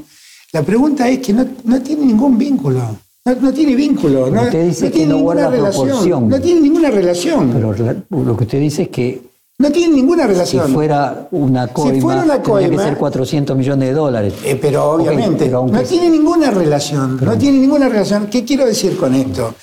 [0.54, 2.98] La pregunta es que no, no tiene ningún vínculo.
[3.26, 4.30] No, tiene vínculo.
[4.30, 6.30] No, usted dice que no guarda relación.
[6.30, 7.52] No tiene ninguna relación.
[7.52, 7.74] Pero
[8.24, 9.20] lo que usted dice es que
[9.58, 10.68] no tiene ninguna relación.
[10.68, 14.34] Si fuera una coima, si fuera una coima que ser 400 millones de dólares.
[14.44, 17.20] Eh, pero obviamente, no tiene ninguna relación.
[17.20, 18.28] no tiene ninguna relación.
[18.28, 19.56] ¿Qué quiero decir con esto?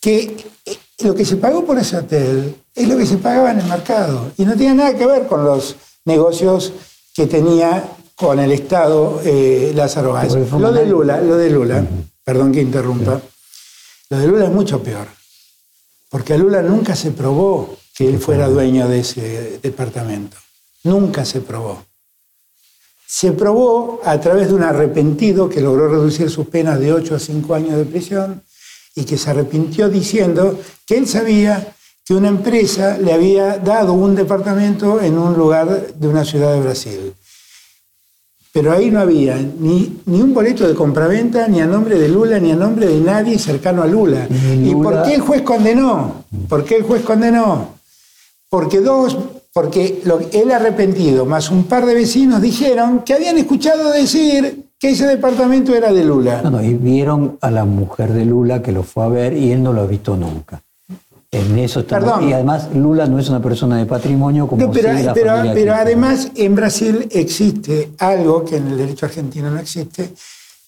[0.00, 3.60] Que eh, lo que se pagó por ese hotel es lo que se pagaba en
[3.60, 4.32] el mercado.
[4.36, 6.72] Y no tiene nada que ver con los negocios
[7.14, 7.84] que tenía
[8.16, 10.34] con el Estado eh, Lázaro Báez.
[10.50, 11.84] Lo de Lula, lo de Lula,
[12.24, 13.20] perdón que interrumpa,
[14.10, 15.06] lo de Lula es mucho peor.
[16.08, 20.36] Porque a Lula nunca se probó que él fuera dueño de ese departamento.
[20.84, 21.84] Nunca se probó.
[23.06, 27.18] Se probó a través de un arrepentido que logró reducir sus penas de 8 a
[27.18, 28.42] 5 años de prisión
[28.94, 34.14] y que se arrepintió diciendo que él sabía que una empresa le había dado un
[34.14, 37.14] departamento en un lugar de una ciudad de Brasil.
[38.54, 42.38] Pero ahí no había ni, ni un boleto de compraventa, ni a nombre de Lula,
[42.38, 44.26] ni a nombre de nadie cercano a Lula.
[44.30, 46.24] ¿Y por qué el juez condenó?
[46.48, 47.74] ¿Por qué el juez condenó?
[48.54, 49.18] porque dos,
[49.52, 50.00] porque
[50.32, 55.74] el arrepentido más un par de vecinos dijeron que habían escuchado decir que ese departamento
[55.74, 56.40] era de Lula.
[56.40, 59.50] No, no, y vieron a la mujer de Lula que lo fue a ver y
[59.50, 60.62] él no lo ha visto nunca.
[61.34, 62.00] En eso está.
[62.22, 64.90] Y además Lula no es una persona de patrimonio como pero,
[65.52, 70.10] pero, además en Brasil existe algo que en el derecho argentino no existe,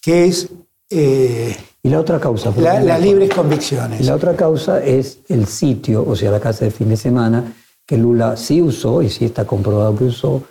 [0.01, 0.49] que es
[0.89, 2.51] eh, y la otra causa.
[2.57, 4.05] las libres convicciones.
[4.05, 7.53] La otra causa es el sitio, o sea, la casa de fin de semana,
[7.85, 10.43] que Lula sí usó, y sí está comprobado que usó,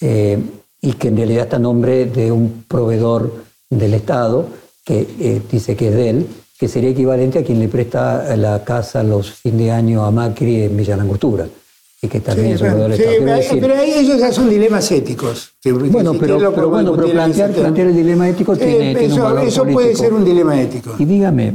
[0.00, 0.38] eh,
[0.80, 4.46] y que en realidad está a nombre de un proveedor del Estado,
[4.84, 6.26] que eh, dice que es de él,
[6.58, 10.62] que sería equivalente a quien le presta la casa los fin de año a Macri
[10.62, 11.46] en Villa Langostura.
[12.00, 13.60] Y que también es un proveedor del Estado.
[13.60, 15.52] Pero, ahí ellos ya son dilemas éticos.
[15.90, 20.24] bueno, pero, bueno, plantear, el dilema ético tiene, eso, un valor Eso puede ser un
[20.24, 20.94] dilema ético.
[20.98, 21.54] Y dígame,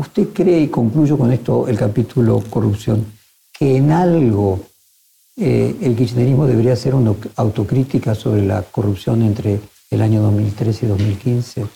[0.00, 3.04] ¿Usted cree, y concluyo con esto el capítulo corrupción,
[3.52, 4.60] que en algo
[5.36, 10.88] eh, el kirchnerismo debería hacer una autocrítica sobre la corrupción entre el año 2013 y
[10.88, 11.66] 2015?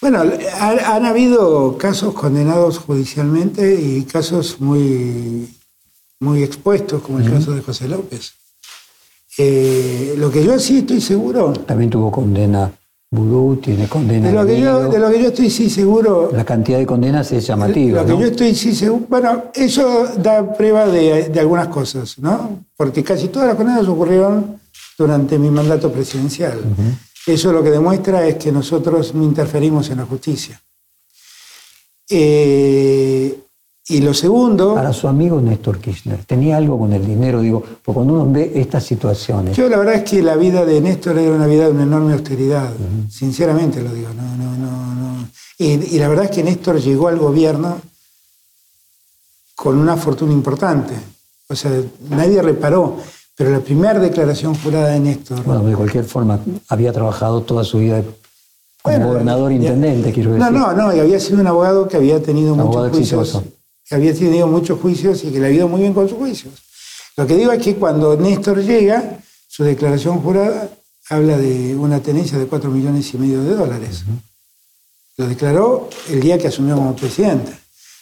[0.00, 0.22] Bueno,
[0.60, 5.48] han habido casos condenados judicialmente y casos muy,
[6.20, 8.34] muy expuestos, como el caso de José López.
[9.38, 11.52] Eh, lo que yo sí estoy seguro.
[11.52, 12.72] También tuvo condena
[13.10, 14.28] Vudú, tiene condena.
[14.28, 16.30] De lo, que yo, de lo que yo estoy sí seguro.
[16.30, 18.02] La cantidad de condenas es llamativa.
[18.02, 19.06] Lo que yo estoy sí seguro.
[19.08, 22.64] Bueno, eso da prueba de, de, algunas cosas, ¿no?
[22.76, 24.60] Porque casi todas las condenas ocurrieron
[24.98, 26.60] durante mi mandato presidencial.
[27.28, 30.58] Eso lo que demuestra es que nosotros no interferimos en la justicia.
[32.08, 33.38] Eh,
[33.86, 34.74] y lo segundo...
[34.74, 37.42] Para su amigo Néstor Kirchner, ¿tenía algo con el dinero?
[37.42, 39.54] Digo, porque cuando uno ve estas situaciones...
[39.54, 42.14] Yo la verdad es que la vida de Néstor era una vida de una enorme
[42.14, 42.72] austeridad,
[43.10, 44.08] sinceramente lo digo.
[44.14, 45.28] No, no, no, no.
[45.58, 47.78] Y, y, la verdad es que Néstor llegó al gobierno
[49.54, 50.94] con una fortuna importante.
[51.46, 51.72] O sea,
[52.08, 52.96] nadie reparó.
[53.38, 55.44] Pero la primera declaración jurada de Néstor.
[55.44, 58.02] Bueno, de cualquier forma, había trabajado toda su vida
[58.82, 60.44] como gobernador intendente, quiero decir.
[60.44, 63.40] No, no, no, y había sido un abogado que había tenido muchos juicios.
[63.88, 66.52] Que había tenido muchos juicios y que le ha ido muy bien con sus juicios.
[67.16, 70.68] Lo que digo es que cuando Néstor llega, su declaración jurada
[71.08, 74.02] habla de una tenencia de 4 millones y medio de dólares.
[75.16, 77.52] Lo declaró el día que asumió como presidente.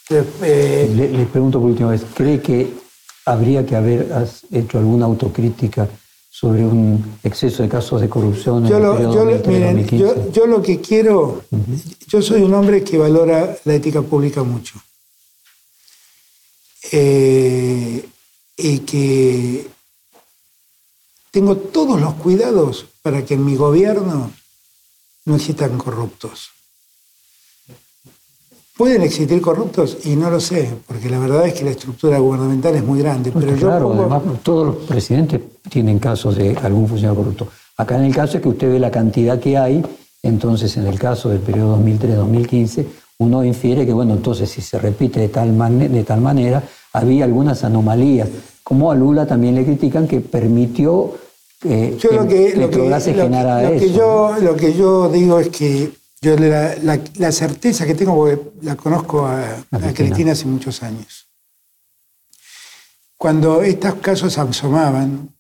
[0.09, 2.86] Eh, le, le pregunto por última vez, ¿cree que
[3.27, 4.09] habría que haber
[4.53, 5.89] hecho alguna autocrítica
[6.31, 9.99] sobre un exceso de casos de corrupción en yo el lo, periodo yo, 2015.
[9.99, 11.43] Yo, yo, lo que quiero,
[12.07, 14.81] yo soy un hombre que valora la ética pública mucho.
[16.93, 18.09] Eh,
[18.57, 19.67] y que
[21.31, 24.33] tengo todos los cuidados para que en mi gobierno
[25.25, 26.51] no existan corruptos.
[28.77, 29.99] ¿Pueden existir corruptos?
[30.05, 33.33] Y no lo sé, porque la verdad es que la estructura gubernamental es muy grande.
[33.33, 37.49] Pero claro, además todos los presidentes tienen casos de algún funcionario corrupto.
[37.79, 39.83] Acá en el caso es que usted ve la cantidad que hay,
[40.23, 42.87] entonces en el caso del periodo 2003-2015,
[43.19, 45.57] uno infiere que, bueno, entonces si se repite de tal,
[45.91, 46.63] de tal manera,
[46.93, 48.29] había algunas anomalías.
[48.63, 51.15] Como a Lula también le critican que permitió
[51.65, 52.79] eh, yo que, lo que, lo que,
[53.91, 55.91] yo, lo que yo digo es que
[56.27, 60.33] yo la, la, certeza que tengo, porque la conozco a, Cristina.
[60.33, 61.29] hace muchos años.
[63.17, 65.33] Cuando estos casos asomaban,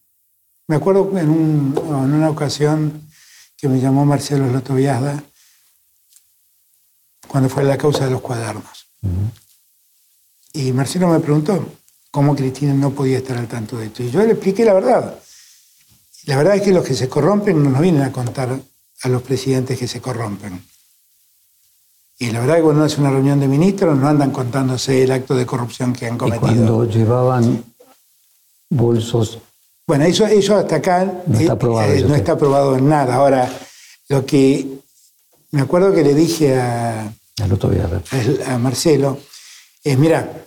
[0.68, 3.02] me acuerdo en, en una ocasión
[3.56, 5.24] que me llamó Marcelo Lotoviazda,
[7.26, 8.86] cuando fue la causa de los cuadernos.
[10.52, 11.68] Y Marcelo me preguntó
[12.12, 14.04] cómo Cristina no podía estar al tanto de esto.
[14.04, 15.18] Y yo le expliqué la verdad.
[16.26, 18.60] La verdad es que los que se corrompen no nos vienen a contar
[19.02, 20.62] a los presidentes que se corrompen.
[22.18, 25.34] Y la verdad que cuando hace una reunión de ministros no andan contándose el acto
[25.34, 26.50] de corrupción que han cometido.
[26.50, 27.64] Y cuando llevaban
[28.70, 29.38] bolsos.
[29.86, 33.14] Bueno, eso, eso hasta acá no está, probado, eh, no está aprobado en nada.
[33.14, 33.50] Ahora,
[34.08, 34.66] lo que
[35.50, 39.20] me acuerdo que le dije a, a, a Marcelo
[39.84, 40.46] es, mira,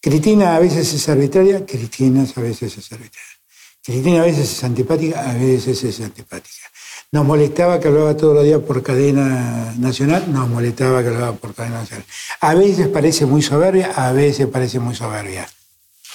[0.00, 3.34] Cristina a veces es arbitraria, Cristina a veces es arbitraria.
[3.82, 6.70] Cristina a veces es antipática, a veces es antipática.
[7.12, 11.54] Nos molestaba que hablaba todos los días por cadena nacional, nos molestaba que hablaba por
[11.54, 12.04] cadena nacional.
[12.40, 15.46] A veces parece muy soberbia, a veces parece muy soberbia.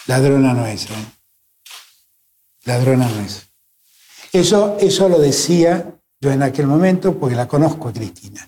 [0.07, 0.85] Ladrona no es.
[0.85, 1.05] ¿eh?
[2.65, 3.47] Ladrona no es.
[4.33, 8.47] Eso, eso lo decía yo en aquel momento porque la conozco a Cristina.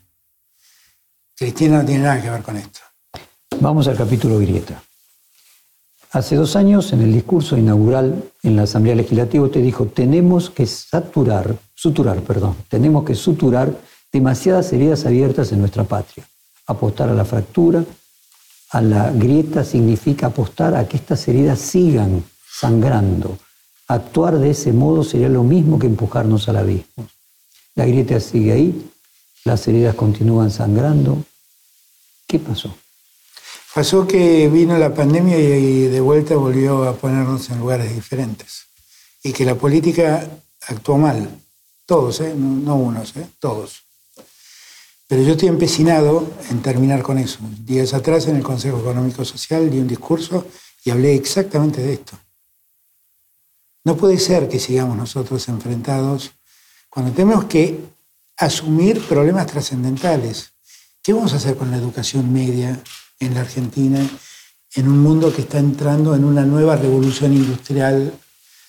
[1.36, 2.82] Cristina no tiene nada que ver con esto.
[3.60, 4.82] Vamos al capítulo Grieta.
[6.13, 10.65] Hace dos años, en el discurso inaugural en la Asamblea Legislativa, usted dijo, tenemos que
[10.65, 13.74] saturar, suturar, perdón, tenemos que suturar
[14.12, 16.28] demasiadas heridas abiertas en nuestra patria.
[16.67, 17.86] Apostar a la fractura,
[18.71, 23.38] a la grieta, significa apostar a que estas heridas sigan sangrando.
[23.88, 27.08] Actuar de ese modo sería lo mismo que empujarnos al abismo.
[27.76, 28.91] La grieta sigue ahí,
[29.45, 31.24] las heridas continúan sangrando.
[32.28, 32.76] ¿Qué pasó?
[33.73, 38.65] Pasó que vino la pandemia y de vuelta volvió a ponernos en lugares diferentes.
[39.23, 40.27] Y que la política
[40.67, 41.29] actuó mal.
[41.86, 42.34] Todos, ¿eh?
[42.36, 43.27] no, unos, ¿eh?
[43.39, 43.84] todos.
[45.07, 47.39] Pero yo estoy empecinado en terminar con eso.
[47.60, 50.45] Días atrás en el Consejo Económico Social di un discurso
[50.84, 52.19] y hablé exactamente de esto.
[53.86, 56.31] No puede ser que sigamos nosotros enfrentados
[56.89, 57.79] cuando tenemos que
[58.36, 60.51] asumir problemas trascendentales.
[61.01, 62.81] ¿Qué vamos a hacer con la educación media?
[63.21, 63.99] En la Argentina,
[64.75, 68.13] en un mundo que está entrando en una nueva revolución industrial,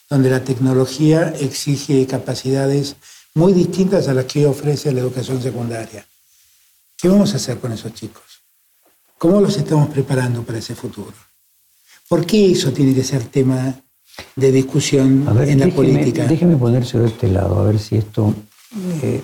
[0.08, 2.96] donde la tecnología exige capacidades
[3.34, 6.06] muy distintas a las que ofrece la educación secundaria.
[6.98, 8.22] ¿Qué vamos a hacer con esos chicos?
[9.16, 11.14] ¿Cómo los estamos preparando para ese futuro?
[12.08, 13.74] ¿Por qué eso tiene que ser tema
[14.36, 16.26] de discusión en la política?
[16.26, 18.34] Déjeme ponerse de este lado, a ver si esto...
[19.02, 19.22] Eh,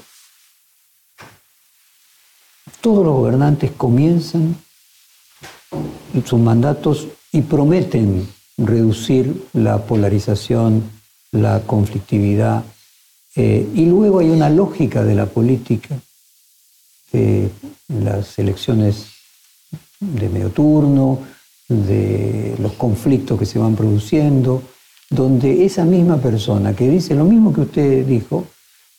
[2.81, 4.57] todos los gobernantes comienzan
[6.25, 8.27] sus mandatos y prometen
[8.57, 10.83] reducir la polarización,
[11.33, 12.65] la conflictividad,
[13.37, 16.01] eh, y luego hay una lógica de la política,
[17.89, 19.07] las elecciones
[20.01, 21.21] de medio turno,
[21.69, 24.63] de los conflictos que se van produciendo,
[25.11, 28.47] donde esa misma persona que dice lo mismo que usted dijo,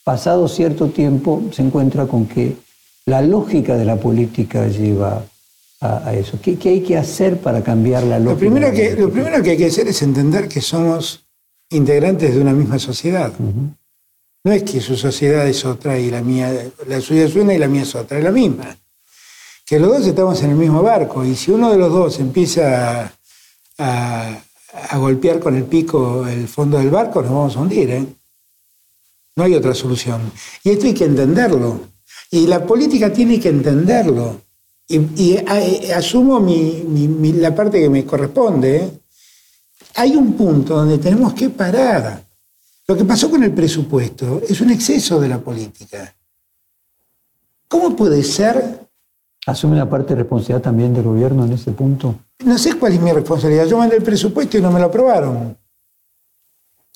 [0.04, 2.56] pasado cierto tiempo se encuentra con que
[3.06, 5.24] la lógica de la política lleva
[5.82, 6.40] a, eso.
[6.42, 8.34] ¿Qué, hay que hacer para cambiar la lógica?
[8.34, 11.26] Lo primero, que, lo primero que hay que hacer es entender que somos
[11.70, 13.32] integrantes de una misma sociedad.
[14.44, 16.52] No es que su sociedad es otra y la mía,
[16.88, 18.76] la suya es una y la mía es otra, es la misma.
[19.66, 23.14] Que los dos estamos en el mismo barco y si uno de los dos empieza
[23.78, 24.42] a,
[24.96, 27.90] golpear con el pico el fondo del barco, nos vamos a hundir.
[27.92, 28.06] ¿eh?
[29.36, 30.32] No hay otra solución.
[30.64, 31.82] Y esto hay que entenderlo.
[32.32, 34.42] Y la política tiene que entenderlo.
[34.92, 35.38] Y,
[35.92, 38.78] asumo la parte que me corresponde.
[38.78, 38.92] ¿eh?
[39.96, 42.24] Hay un punto donde tenemos que parar.
[42.88, 46.16] Lo que pasó con el presupuesto es un exceso de la política.
[47.68, 48.88] ¿Cómo puede ser?
[49.46, 52.16] ¿Asume la parte de responsabilidad también del gobierno en ese punto?
[52.40, 53.68] No sé cuál es mi responsabilidad.
[53.68, 55.56] Yo mandé el presupuesto y no me lo aprobaron.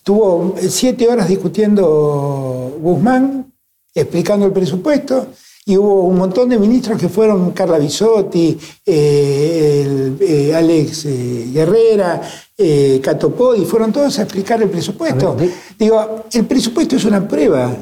[0.04, 3.54] Tuvo siete horas discutiendo Guzmán,
[3.94, 5.28] explicando el presupuesto,
[5.65, 12.21] y hubo un montón de ministros que fueron Carla Bisotti, eh, eh, Alex eh, Guerrera,
[12.58, 15.38] eh, Catopodi, fueron todos a explicar el presupuesto.
[15.80, 17.76] Digo, el presupuesto es una prueba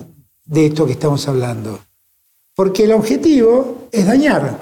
[0.45, 1.79] de esto que estamos hablando.
[2.55, 4.59] Porque el objetivo es dañar.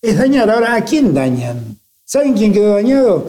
[0.00, 0.50] Es dañar.
[0.50, 1.78] Ahora, ¿a quién dañan?
[2.04, 3.28] ¿Saben quién quedó dañado?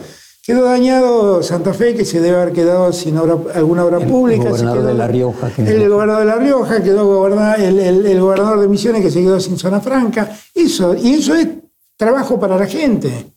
[0.51, 4.43] Quedó dañado Santa Fe, que se debe haber quedado sin alguna obra pública.
[4.43, 5.49] El gobernador de La Rioja.
[5.57, 9.57] el gobernador de La Rioja, quedó el, el, gobernador de Misiones, que se quedó sin
[9.57, 10.29] zona franca.
[10.53, 11.47] Eso, y eso es
[11.95, 13.31] trabajo para la gente.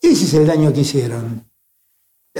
[0.00, 1.44] Ese es el daño que hicieron.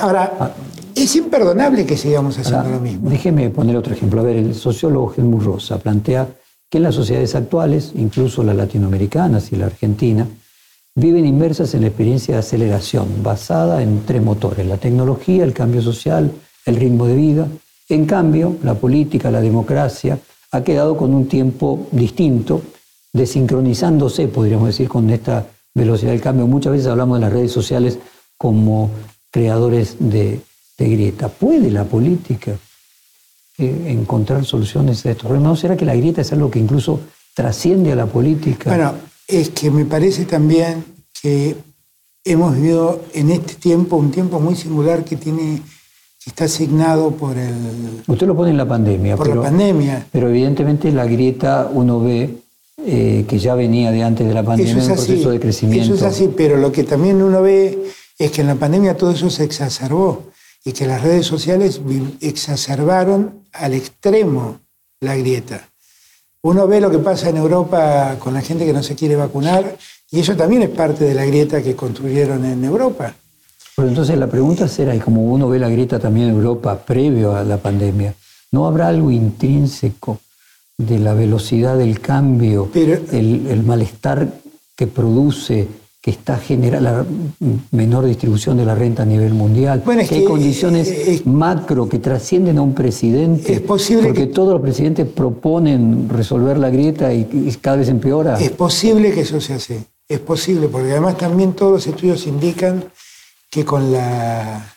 [0.01, 0.51] Ahora, ah.
[0.95, 3.11] es imperdonable que sigamos haciendo lo mismo.
[3.11, 4.23] Déjeme poner otro ejemplo.
[4.23, 6.29] A ver, el sociólogo Helmut Rosa plantea
[6.71, 10.27] que en las sociedades actuales, incluso las latinoamericanas y la argentina,
[10.95, 15.83] viven inmersas en la experiencia de aceleración basada en tres motores, la tecnología, el cambio
[15.83, 16.31] social,
[16.67, 17.49] el ritmo de vida.
[17.89, 20.19] En cambio, la política, la democracia,
[20.53, 22.63] ha quedado con un tiempo distinto,
[23.13, 26.47] desincronizándose, podríamos decir, con esta velocidad del cambio.
[26.47, 27.99] Muchas veces hablamos de las redes sociales
[28.39, 28.91] como
[29.31, 30.41] creadores de,
[30.79, 31.29] grieta.
[31.29, 32.53] ¿Puede la política
[33.59, 35.51] eh, encontrar soluciones a estos problemas?
[35.51, 37.01] ¿No será que la grieta es algo que incluso
[37.35, 38.71] trasciende a la política?
[38.71, 38.95] Bueno,
[39.29, 40.85] es que me parece también
[41.21, 41.57] que
[42.25, 45.61] hemos vivido en este tiempo un tiempo muy singular que tiene
[46.23, 50.07] que está asignado por el usted lo pone en la pandemia por la pandemia.
[50.11, 52.39] pero evidentemente la grieta uno ve
[52.87, 56.03] eh, que ya venía de antes de la pandemia un proceso de crecimiento eso es
[56.03, 57.79] así pero lo que también uno ve
[58.19, 60.31] es que en la pandemia todo eso se exacerbó
[60.65, 61.81] y que las redes sociales
[62.21, 64.61] exacerbaron al extremo
[65.01, 65.69] la grieta
[66.45, 69.77] uno ve lo que pasa en Europa con la gente que no se quiere vacunar
[70.11, 73.15] y eso también es parte de la grieta que construyeron en Europa.
[73.75, 77.35] Pero entonces la pregunta será, y como uno ve la grieta también en Europa previo
[77.35, 78.15] a la pandemia,
[78.53, 80.21] ¿no habrá algo intrínseco
[80.77, 84.29] de la velocidad del cambio, el, el malestar
[84.77, 85.67] que produce
[86.05, 87.07] que está generando la
[87.71, 92.59] menor distribución de la renta a nivel mundial, que, hay condiciones eh, macro que trascienden
[92.59, 97.25] a un presidente, es posible porque todos los presidentes proponen resolver la grieta y,
[97.59, 98.39] cada vez empeora.
[98.39, 102.85] Es posible que eso se hace, es posible, porque además también todos los estudios indican
[103.49, 104.77] que con la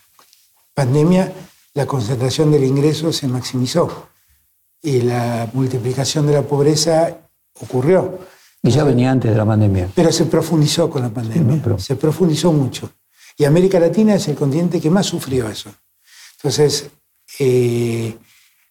[0.73, 1.33] pandemia
[1.73, 4.07] la concentración del ingreso se maximizó
[4.81, 7.17] y la multiplicación de la pobreza
[7.59, 8.36] ocurrió.
[8.63, 9.89] Y ya venía antes de la pandemia.
[9.95, 11.61] Pero se profundizó con la pandemia.
[11.77, 12.89] Se profundizó mucho.
[13.37, 15.69] Y América Latina es el continente que más sufrió eso.
[16.37, 16.89] Entonces,
[17.39, 18.15] eh,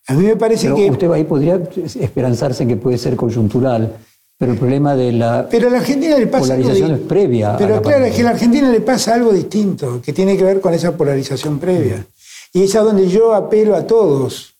[0.09, 0.91] a mí me parece que...
[0.91, 1.61] Usted ahí podría
[2.01, 3.97] esperanzarse que puede ser coyuntural,
[4.37, 7.57] pero el problema de la, pero a la Argentina le pasa polarización es previa.
[7.57, 10.61] Pero claro, es que a la Argentina le pasa algo distinto, que tiene que ver
[10.61, 12.05] con esa polarización previa.
[12.53, 14.56] Y es a donde yo apelo a todos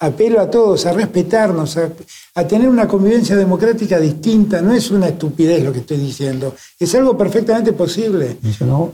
[0.00, 4.62] apelo a todos a respetarnos, a, tener una convivencia democrática distinta.
[4.62, 8.38] No es una estupidez lo que estoy diciendo, es algo perfectamente posible.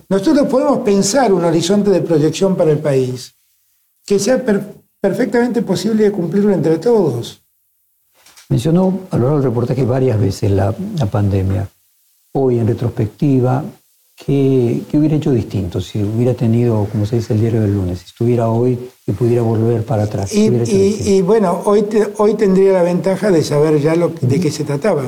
[0.09, 3.34] Nosotros podemos pensar un horizonte de proyección para el país
[4.07, 4.42] que sea
[5.00, 7.40] perfectamente posible de cumplirlo entre todos.
[8.48, 11.68] Mencionó a lo largo del reportaje varias veces la, la pandemia.
[12.32, 13.64] Hoy, en retrospectiva,
[14.16, 17.98] ¿qué, ¿qué, hubiera hecho distinto si hubiera tenido, como se dice el diario del lunes,
[18.00, 20.32] si estuviera hoy y pudiera volver para atrás?
[20.34, 24.40] Y, y, y, bueno, hoy, te, hoy tendría la ventaja de saber ya lo, de
[24.40, 25.04] qué se trataba.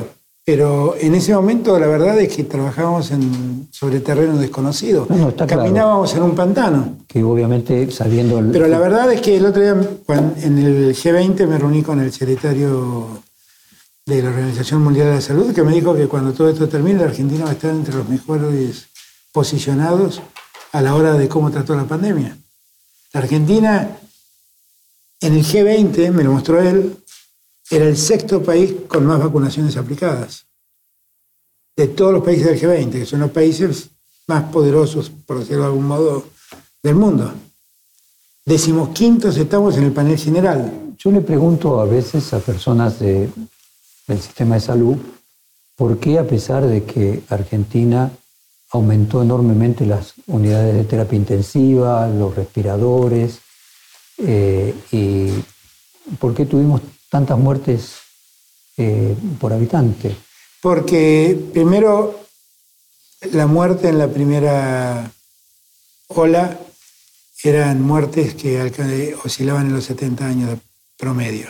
[0.47, 5.05] Pero en ese momento la verdad es que trabajábamos en, sobre terreno desconocido.
[5.09, 6.23] No, no, está Caminábamos claro.
[6.23, 6.97] en un pantano.
[7.05, 8.39] Que obviamente sabiendo...
[8.39, 8.51] El...
[8.51, 11.99] Pero la verdad es que el otro día cuando, en el G20 me reuní con
[11.99, 13.07] el secretario
[14.05, 16.99] de la Organización Mundial de la Salud que me dijo que cuando todo esto termine
[16.99, 18.87] la Argentina va a estar entre los mejores
[19.37, 20.19] posicionados
[20.71, 22.35] a la hora de cómo trató la pandemia.
[23.13, 23.99] La Argentina
[25.21, 26.97] en el G20, me lo mostró él,
[27.69, 30.47] era el sexto país con más vacunaciones aplicadas.
[31.75, 33.91] De todos los países del G20, que son los países
[34.25, 36.25] más poderosos, por decirlo de algún modo,
[36.81, 37.31] del mundo.
[38.43, 40.95] Decimos quintos estamos en el panel general.
[40.97, 43.29] Yo le pregunto a veces a personas de,
[44.07, 44.97] del sistema de salud
[45.75, 48.11] por qué a pesar de que Argentina
[48.71, 53.39] aumentó enormemente las unidades de terapia intensiva, los respiradores,
[54.17, 55.29] eh, y
[56.19, 57.95] por qué tuvimos tantas muertes
[58.77, 60.15] eh, por habitante?
[60.61, 62.19] Porque primero
[63.31, 65.11] la muerte en la primera
[66.07, 66.59] ola
[67.43, 70.59] eran muertes que oscilaban en los 70 años de
[70.97, 71.49] promedio.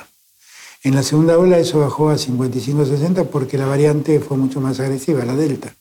[0.84, 5.26] En la segunda ola eso bajó a 55-60 porque la variante fue mucho más agresiva,
[5.26, 5.74] la Delta.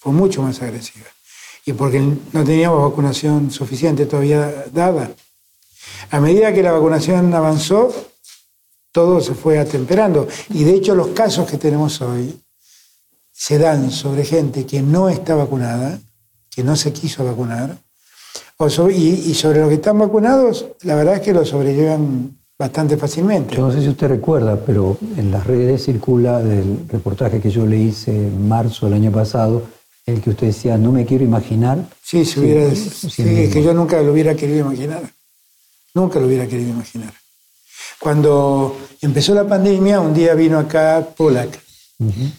[0.00, 1.06] Fue mucho más agresiva.
[1.66, 5.10] Y porque no teníamos vacunación suficiente todavía dada.
[6.10, 7.94] A medida que la vacunación avanzó,
[8.92, 10.26] todo se fue atemperando.
[10.48, 12.40] Y de hecho los casos que tenemos hoy
[13.30, 16.00] se dan sobre gente que no está vacunada,
[16.50, 17.76] que no se quiso vacunar,
[18.56, 22.38] o sobre, y, y, sobre los que están vacunados, la verdad es que lo sobrellevan
[22.58, 23.56] bastante fácilmente.
[23.56, 27.64] Yo no sé si usted recuerda, pero en las redes circula del reportaje que yo
[27.64, 29.62] le hice en marzo del año pasado,
[30.12, 31.88] el que usted decía, no me quiero imaginar.
[32.02, 35.02] Sí, si hubiera, sí, que yo nunca lo hubiera querido imaginar.
[35.94, 37.12] Nunca lo hubiera querido imaginar.
[37.98, 41.60] Cuando empezó la pandemia, un día vino acá Polak,
[41.98, 42.32] uh -huh.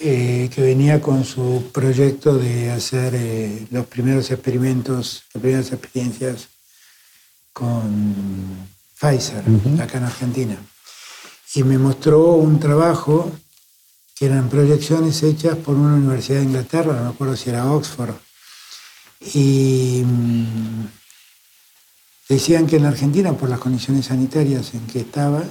[0.00, 6.48] eh, que venía con su proyecto de hacer eh, los primeros experimentos, las primeras experiencias
[7.52, 8.68] con
[9.00, 9.82] Pfizer, uh -huh.
[9.82, 10.56] acá en Argentina.
[11.54, 13.30] Y me mostró un trabajo
[14.18, 18.14] que eran proyecciones hechas por una universidad de Inglaterra, no me acuerdo si era Oxford.
[19.32, 20.86] Y mmm,
[22.28, 25.44] decían que en la Argentina, por las condiciones sanitarias en que estaba,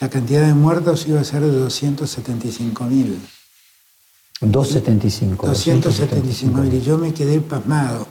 [0.00, 3.20] la cantidad de muertos iba a ser de 275 mil.
[4.40, 5.46] 275.
[5.46, 6.74] 275 mil.
[6.74, 8.08] Y yo me quedé pasmado.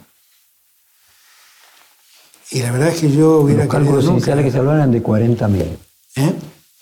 [2.50, 5.48] Y la verdad es que yo hubiera Los cálculos iniciales que se hablaban de 40
[5.48, 5.78] mil.
[6.16, 6.34] ¿Eh?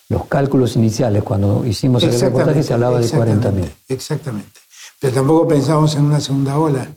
[0.09, 3.71] Los cálculos iniciales, cuando hicimos el reportaje, se hablaba de 40 mil.
[3.89, 4.61] Exactamente.
[5.01, 6.89] Pero tampoco pensábamos en una segunda ola.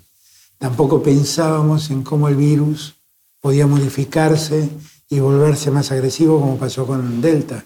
[0.58, 2.96] Tampoco pensábamos en cómo el virus
[3.40, 4.70] podía modificarse
[5.10, 7.64] y volverse más agresivo como pasó con Delta.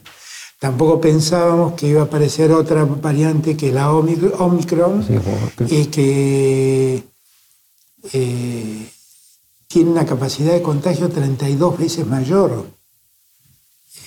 [0.59, 5.15] Tampoco pensábamos que iba a aparecer otra variante que la Omicron Sí,
[5.67, 7.03] y que
[8.13, 8.91] eh,
[9.67, 12.67] tiene una capacidad de contagio 32 veces mayor.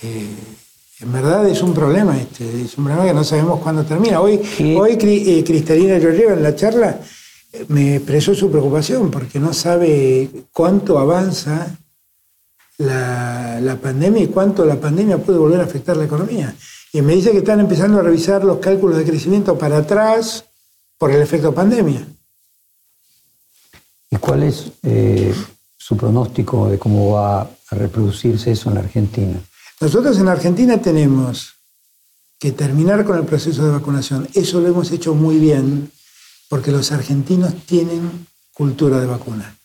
[0.01, 0.54] Eh,
[1.05, 4.19] en verdad es un problema este, es un problema que no sabemos cuándo termina.
[4.19, 4.75] Hoy, Sí.
[4.75, 6.99] hoy eh, Cristalina Georgieva en la charla
[7.53, 11.77] eh, me expresó su preocupación porque no sabe cuánto avanza
[12.79, 16.53] la, la pandemia y cuánto la pandemia puede volver a afectar la economía.
[16.91, 20.45] Y me dice que están empezando a revisar los cálculos de crecimiento para atrás
[20.97, 22.05] por el efecto pandemia.
[24.09, 25.33] ¿Y cuál es eh,
[25.77, 29.39] su pronóstico de cómo va a reproducirse eso en la Argentina?
[29.81, 31.53] Nosotros en Argentina tenemos
[32.39, 34.27] que terminar con el proceso de vacunación.
[34.33, 35.91] Eso lo hemos hecho muy bien
[36.49, 39.55] porque los argentinos tienen cultura de vacuna.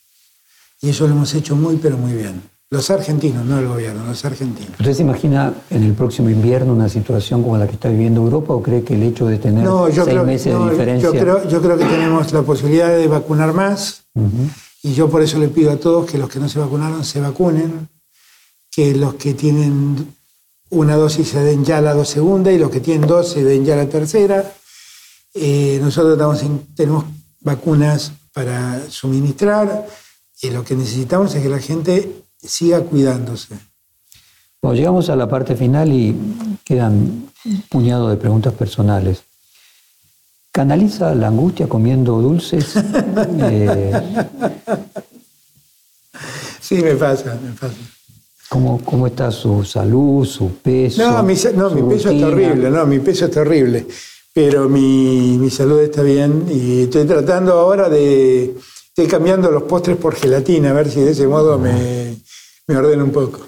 [0.81, 2.43] Y eso lo hemos hecho muy, pero muy bien.
[2.73, 4.71] Los argentinos, no el gobierno, los argentinos.
[4.79, 8.55] ¿Usted se imagina en el próximo invierno una situación como la que está viviendo Europa
[8.55, 11.09] o cree que el hecho de tener No, yo seis creo, meses no, de diferencia...
[11.13, 14.05] yo, creo, yo creo que tenemos la posibilidad de vacunar más
[14.83, 17.21] y yo por eso le pido a todos que los que no se vacunaron se
[17.21, 17.89] vacunen,
[18.71, 20.15] que los que tienen
[20.71, 23.65] una dosis se den ya la dos segunda y los que tienen dos se den
[23.65, 24.53] ya la tercera.
[25.35, 27.05] Eh, nosotros estamos en- tenemos
[27.41, 29.87] vacunas para suministrar
[30.43, 33.55] y lo que necesitamos es que la gente siga cuidándose.
[34.63, 36.15] Bueno, llegamos a la parte final y
[36.65, 39.23] quedan un puñado de preguntas personales.
[40.53, 42.75] ¿Canaliza la angustia comiendo dulces?
[43.43, 43.93] Eh,
[46.61, 47.75] Sí, me pasa, me pasa.
[48.51, 51.09] ¿Cómo, ¿Cómo está su salud, su peso?
[51.09, 53.87] No, mi, no, mi peso es terrible, no, mi peso es terrible.
[54.35, 58.57] Pero mi, mi salud está bien y estoy tratando ahora de.
[58.89, 62.17] Estoy cambiando los postres por gelatina, a ver si de ese modo me,
[62.67, 63.39] me ordeno un poco.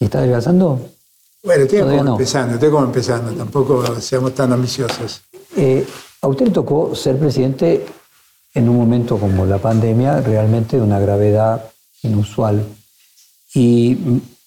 [0.00, 0.80] ¿Y está adelgazando?
[1.44, 5.22] Bueno, estoy como empezando, estoy como empezando, tampoco seamos tan ambiciosos.
[5.56, 5.86] Eh,
[6.20, 7.86] a usted le tocó ser presidente
[8.54, 11.70] en un momento como la pandemia, realmente de una gravedad
[12.02, 12.66] inusual.
[13.54, 13.96] Y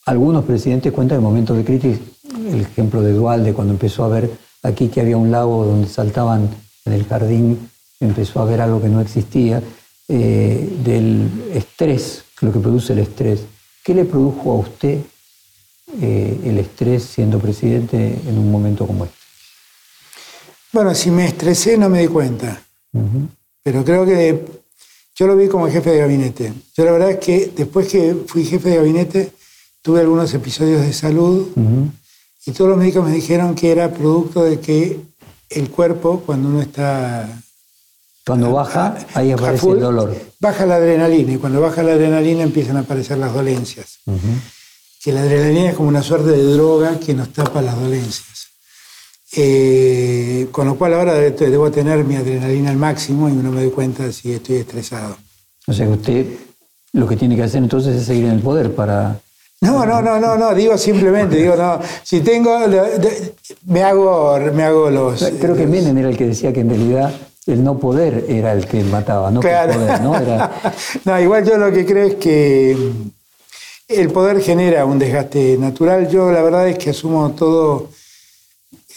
[0.05, 1.99] algunos presidentes cuentan en momentos de crisis,
[2.47, 4.31] el ejemplo de Dualde, cuando empezó a ver
[4.63, 6.49] aquí que había un lago donde saltaban
[6.85, 9.61] en el jardín, empezó a ver algo que no existía,
[10.07, 13.41] eh, del estrés, lo que produce el estrés.
[13.83, 14.99] ¿Qué le produjo a usted
[16.01, 19.17] eh, el estrés siendo presidente en un momento como este?
[20.73, 22.61] Bueno, si me estresé no me di cuenta,
[23.61, 24.45] pero creo que
[25.15, 26.53] yo lo vi como jefe de gabinete.
[26.75, 29.31] Yo la verdad es que después que fui jefe de gabinete
[29.81, 31.47] tuve algunos episodios de salud
[32.45, 34.99] y todos los médicos me dijeron que era producto de que
[35.49, 37.29] el cuerpo, cuando uno está...
[38.25, 40.15] Cuando baja, ahí aparece el dolor.
[40.39, 43.99] Baja la adrenalina y cuando baja la adrenalina empiezan a aparecer las dolencias.
[45.03, 48.47] Que la adrenalina es como una suerte de droga que nos tapa las dolencias.
[49.33, 53.71] Eh, con lo cual ahora debo tener mi adrenalina al máximo y no me doy
[53.71, 55.17] cuenta si estoy estresado.
[55.67, 56.25] O sea que usted
[56.93, 59.19] lo que tiene que hacer entonces es seguir en el poder para
[59.61, 62.59] no, no, no, no, no, digo simplemente, digo, no, si tengo,
[63.67, 65.23] me hago, me hago los...
[65.39, 67.13] Creo que Menem era el que decía que en realidad
[67.45, 70.15] el no poder era el que mataba, no el poder, ¿no?
[71.05, 72.75] no, igual yo lo que creo es que
[73.87, 76.07] el poder genera un desgaste natural.
[76.09, 77.89] Yo la verdad es que asumo todo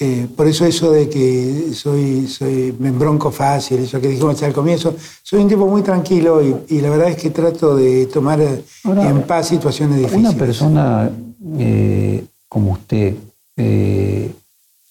[0.01, 4.53] eh, por eso eso de que soy, soy, me embronco fácil, eso que dijimos al
[4.53, 9.23] comienzo, soy un tipo muy tranquilo y, la verdad es que trato de tomar en
[9.23, 10.31] paz situaciones difíciles.
[10.31, 11.11] Una persona
[11.59, 13.15] eh, como usted,
[13.57, 14.33] eh,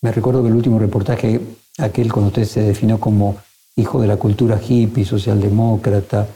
[0.02, 1.42] me recuerdo que el último reportaje,
[1.80, 3.36] aquel cuando usted se definió como
[3.76, 6.28] hijo de la cultura hippie, socialdemócrata,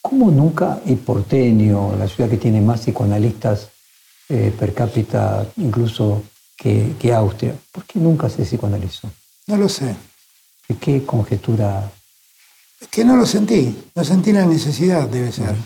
[0.00, 3.68] ¿cómo nunca, y porteño, la ciudad que tiene más psicoanalistas
[4.28, 6.22] per cápita, incluso
[6.58, 7.54] que, Austria.
[7.72, 9.10] ¿Por qué nunca se psicoanalizó?
[9.46, 9.94] No lo sé.
[10.80, 11.90] ¿Qué conjetura?
[12.80, 15.56] Es que no lo sentí, no sentí la necesidad, debe ser.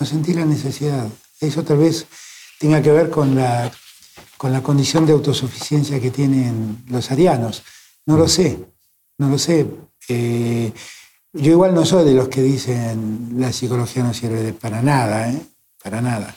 [0.00, 1.06] No sentí la necesidad.
[1.40, 2.06] Eso tal vez
[2.58, 3.70] tenga que ver con la,
[4.38, 7.62] con la condición de autosuficiencia que tienen los arianos.
[8.06, 8.58] No lo sé,
[9.18, 9.66] no lo sé.
[10.08, 10.72] Eh,
[11.32, 15.42] yo igual no soy de los que dicen la psicología no sirve para nada, ¿eh?
[15.82, 16.34] para nada.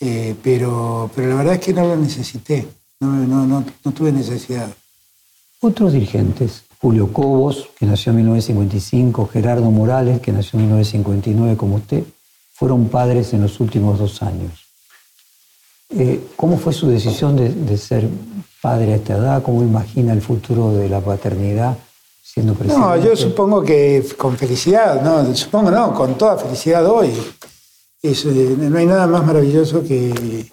[0.00, 2.66] Eh, pero, pero la verdad es que no lo necesité.
[3.02, 4.68] No, no, no, tuve necesidad.
[5.60, 11.76] Otros dirigentes, Julio Cobos, que nació en 1955, Gerardo Morales, que nació en 1959 como
[11.76, 12.04] usted,
[12.54, 14.52] fueron padres en los últimos dos años.
[15.90, 18.08] Eh, ¿Cómo fue su decisión de, ser
[18.60, 19.42] padre a esta edad?
[19.42, 21.76] ¿Cómo imagina el futuro de la paternidad
[22.22, 22.86] siendo presidente?
[22.86, 27.10] No, yo supongo que con felicidad, no, supongo no, con toda felicidad hoy.
[28.00, 30.46] Eh, no hay nada más maravilloso que,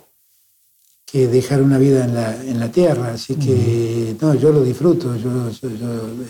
[1.11, 3.13] que dejar una vida en la, en la tierra.
[3.13, 5.49] Así que, no, yo lo disfruto, yo,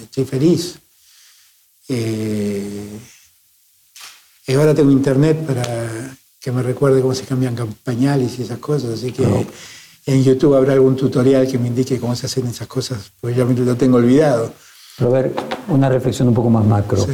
[0.01, 0.79] estoy feliz.
[1.89, 2.99] Eh,
[4.47, 8.93] y ahora tengo internet para que me recuerde cómo se cambian pañales y esas cosas,
[8.93, 9.23] así que
[10.05, 13.45] en YouTube habrá algún tutorial que me indique cómo se hacen esas cosas, porque ya
[13.45, 14.53] me lo tengo olvidado.
[14.99, 15.33] Ver,
[15.67, 17.05] una reflexión un poco más macro.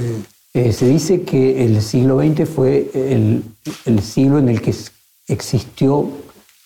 [0.54, 3.44] Eh, se dice que el siglo XX fue el,
[3.86, 4.74] el siglo en el que
[5.28, 6.10] existió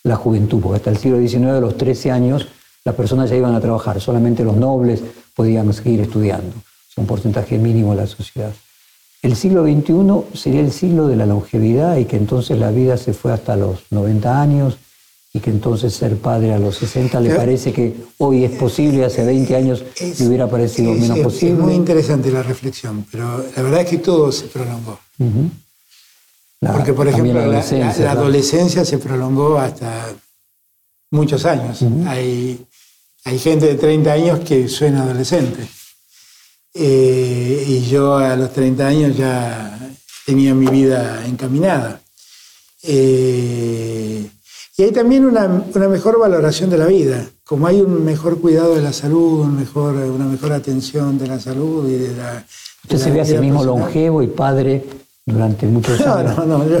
[0.02, 2.48] la juventud, porque hasta el siglo XIX, a los 13 años,
[2.84, 5.02] las personas ya iban a trabajar, solamente los nobles
[5.34, 6.54] podían seguir estudiando,
[6.90, 8.52] es un porcentaje mínimo de la sociedad.
[9.22, 13.12] El siglo XXI sería el siglo de la longevidad y que entonces la vida se
[13.12, 14.78] fue hasta los 90 años
[15.32, 19.24] y que entonces ser padre a los 60 le parece que hoy es posible, hace
[19.24, 19.84] 20 años
[20.18, 21.52] le hubiera parecido menos posible.
[21.52, 24.98] Es muy interesante la reflexión, pero la verdad es que todo se prolongó.
[26.60, 30.12] Porque, por ejemplo, la adolescencia, se prolongó hasta
[31.10, 31.82] muchos años.
[32.06, 32.66] hay,
[33.24, 35.66] hay gente de 30 años que suena adolescente.
[36.74, 39.78] Eh, y yo a los 30 años ya
[40.26, 42.00] tenía mi vida encaminada.
[42.82, 44.28] Eh,
[44.76, 45.48] y hay también una,
[45.88, 47.26] mejor valoración de la vida.
[47.42, 51.88] Como hay un mejor cuidado de la salud, mejor, una mejor atención de la salud
[51.88, 52.44] y de la.
[52.84, 54.84] Usted se ve a sí mismo longevo y padre
[55.24, 56.36] durante muchos años.
[56.36, 56.80] No, no, yo,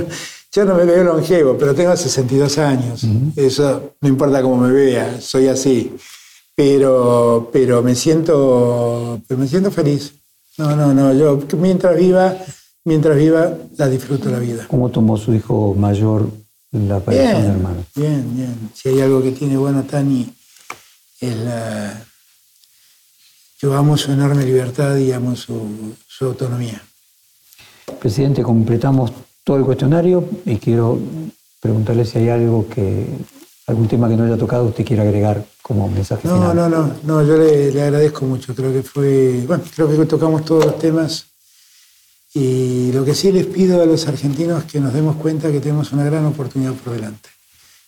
[0.52, 3.04] yo, no me veo longevo, pero tengo 62 años.
[3.36, 5.94] Eso no importa cómo me vea, soy así.
[6.54, 10.12] Pero, pero me siento, me siento feliz.
[10.58, 11.14] No, no, no.
[11.14, 12.36] Yo mientras viva,
[12.84, 14.66] mientras viva, la disfruto la vida.
[14.68, 16.28] ¿Cómo tomó su hijo mayor
[16.72, 17.86] la aparición de hermanos.
[17.94, 18.70] Bien, bien.
[18.74, 20.32] Si hay algo que tiene bueno Tani
[21.20, 22.06] es la...
[23.60, 26.82] Yo amo su enorme libertad y amo su, su autonomía.
[27.98, 29.12] Presidente, completamos
[29.44, 30.98] todo el cuestionario y quiero
[31.60, 33.06] preguntarle si hay algo que,
[33.66, 36.56] algún tema que no haya tocado usted quiere agregar como mensaje no, final.
[36.56, 38.54] No, no, no, yo le, le, agradezco mucho.
[38.54, 41.26] Creo que fue, bueno, creo que tocamos todos los temas
[42.32, 45.60] y lo que sí les pido a los argentinos es que nos demos cuenta que
[45.60, 47.28] tenemos una gran oportunidad por delante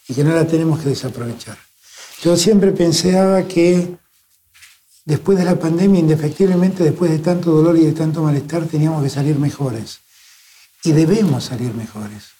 [0.09, 1.57] y que no la tenemos que desaprovechar.
[2.23, 3.97] Yo siempre pensaba que
[5.05, 9.11] después de la pandemia, indefectiblemente después de tanto dolor y de tanto malestar, teníamos que
[9.11, 10.01] salir mejores.
[10.85, 12.31] Y debemos salir mejores.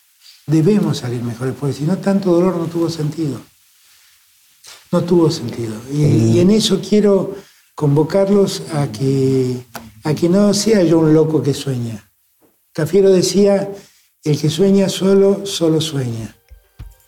[0.47, 3.41] Debemos salir mejores, porque si no, tanto dolor no tuvo sentido.
[4.91, 5.75] No tuvo sentido.
[5.93, 7.37] Y, y en eso quiero
[7.75, 9.65] convocarlos a que,
[10.05, 12.11] a que no sea yo un loco que sueña.
[12.73, 13.71] Cafiero decía,
[14.25, 16.37] el que sueña solo, solo sueña.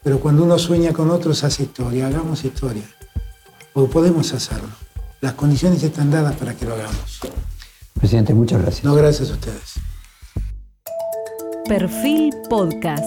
[0.02, 2.08] Pero cuando uno sueña con otros, hace historia.
[2.08, 2.84] Hagamos historia.
[3.72, 4.83] Porque podemos hacerlo.
[5.24, 7.20] Las condiciones están dadas para que lo hagamos.
[7.98, 8.84] Presidente, muchas gracias.
[8.84, 9.72] No, gracias a ustedes.
[11.66, 13.06] Perfil Podcast.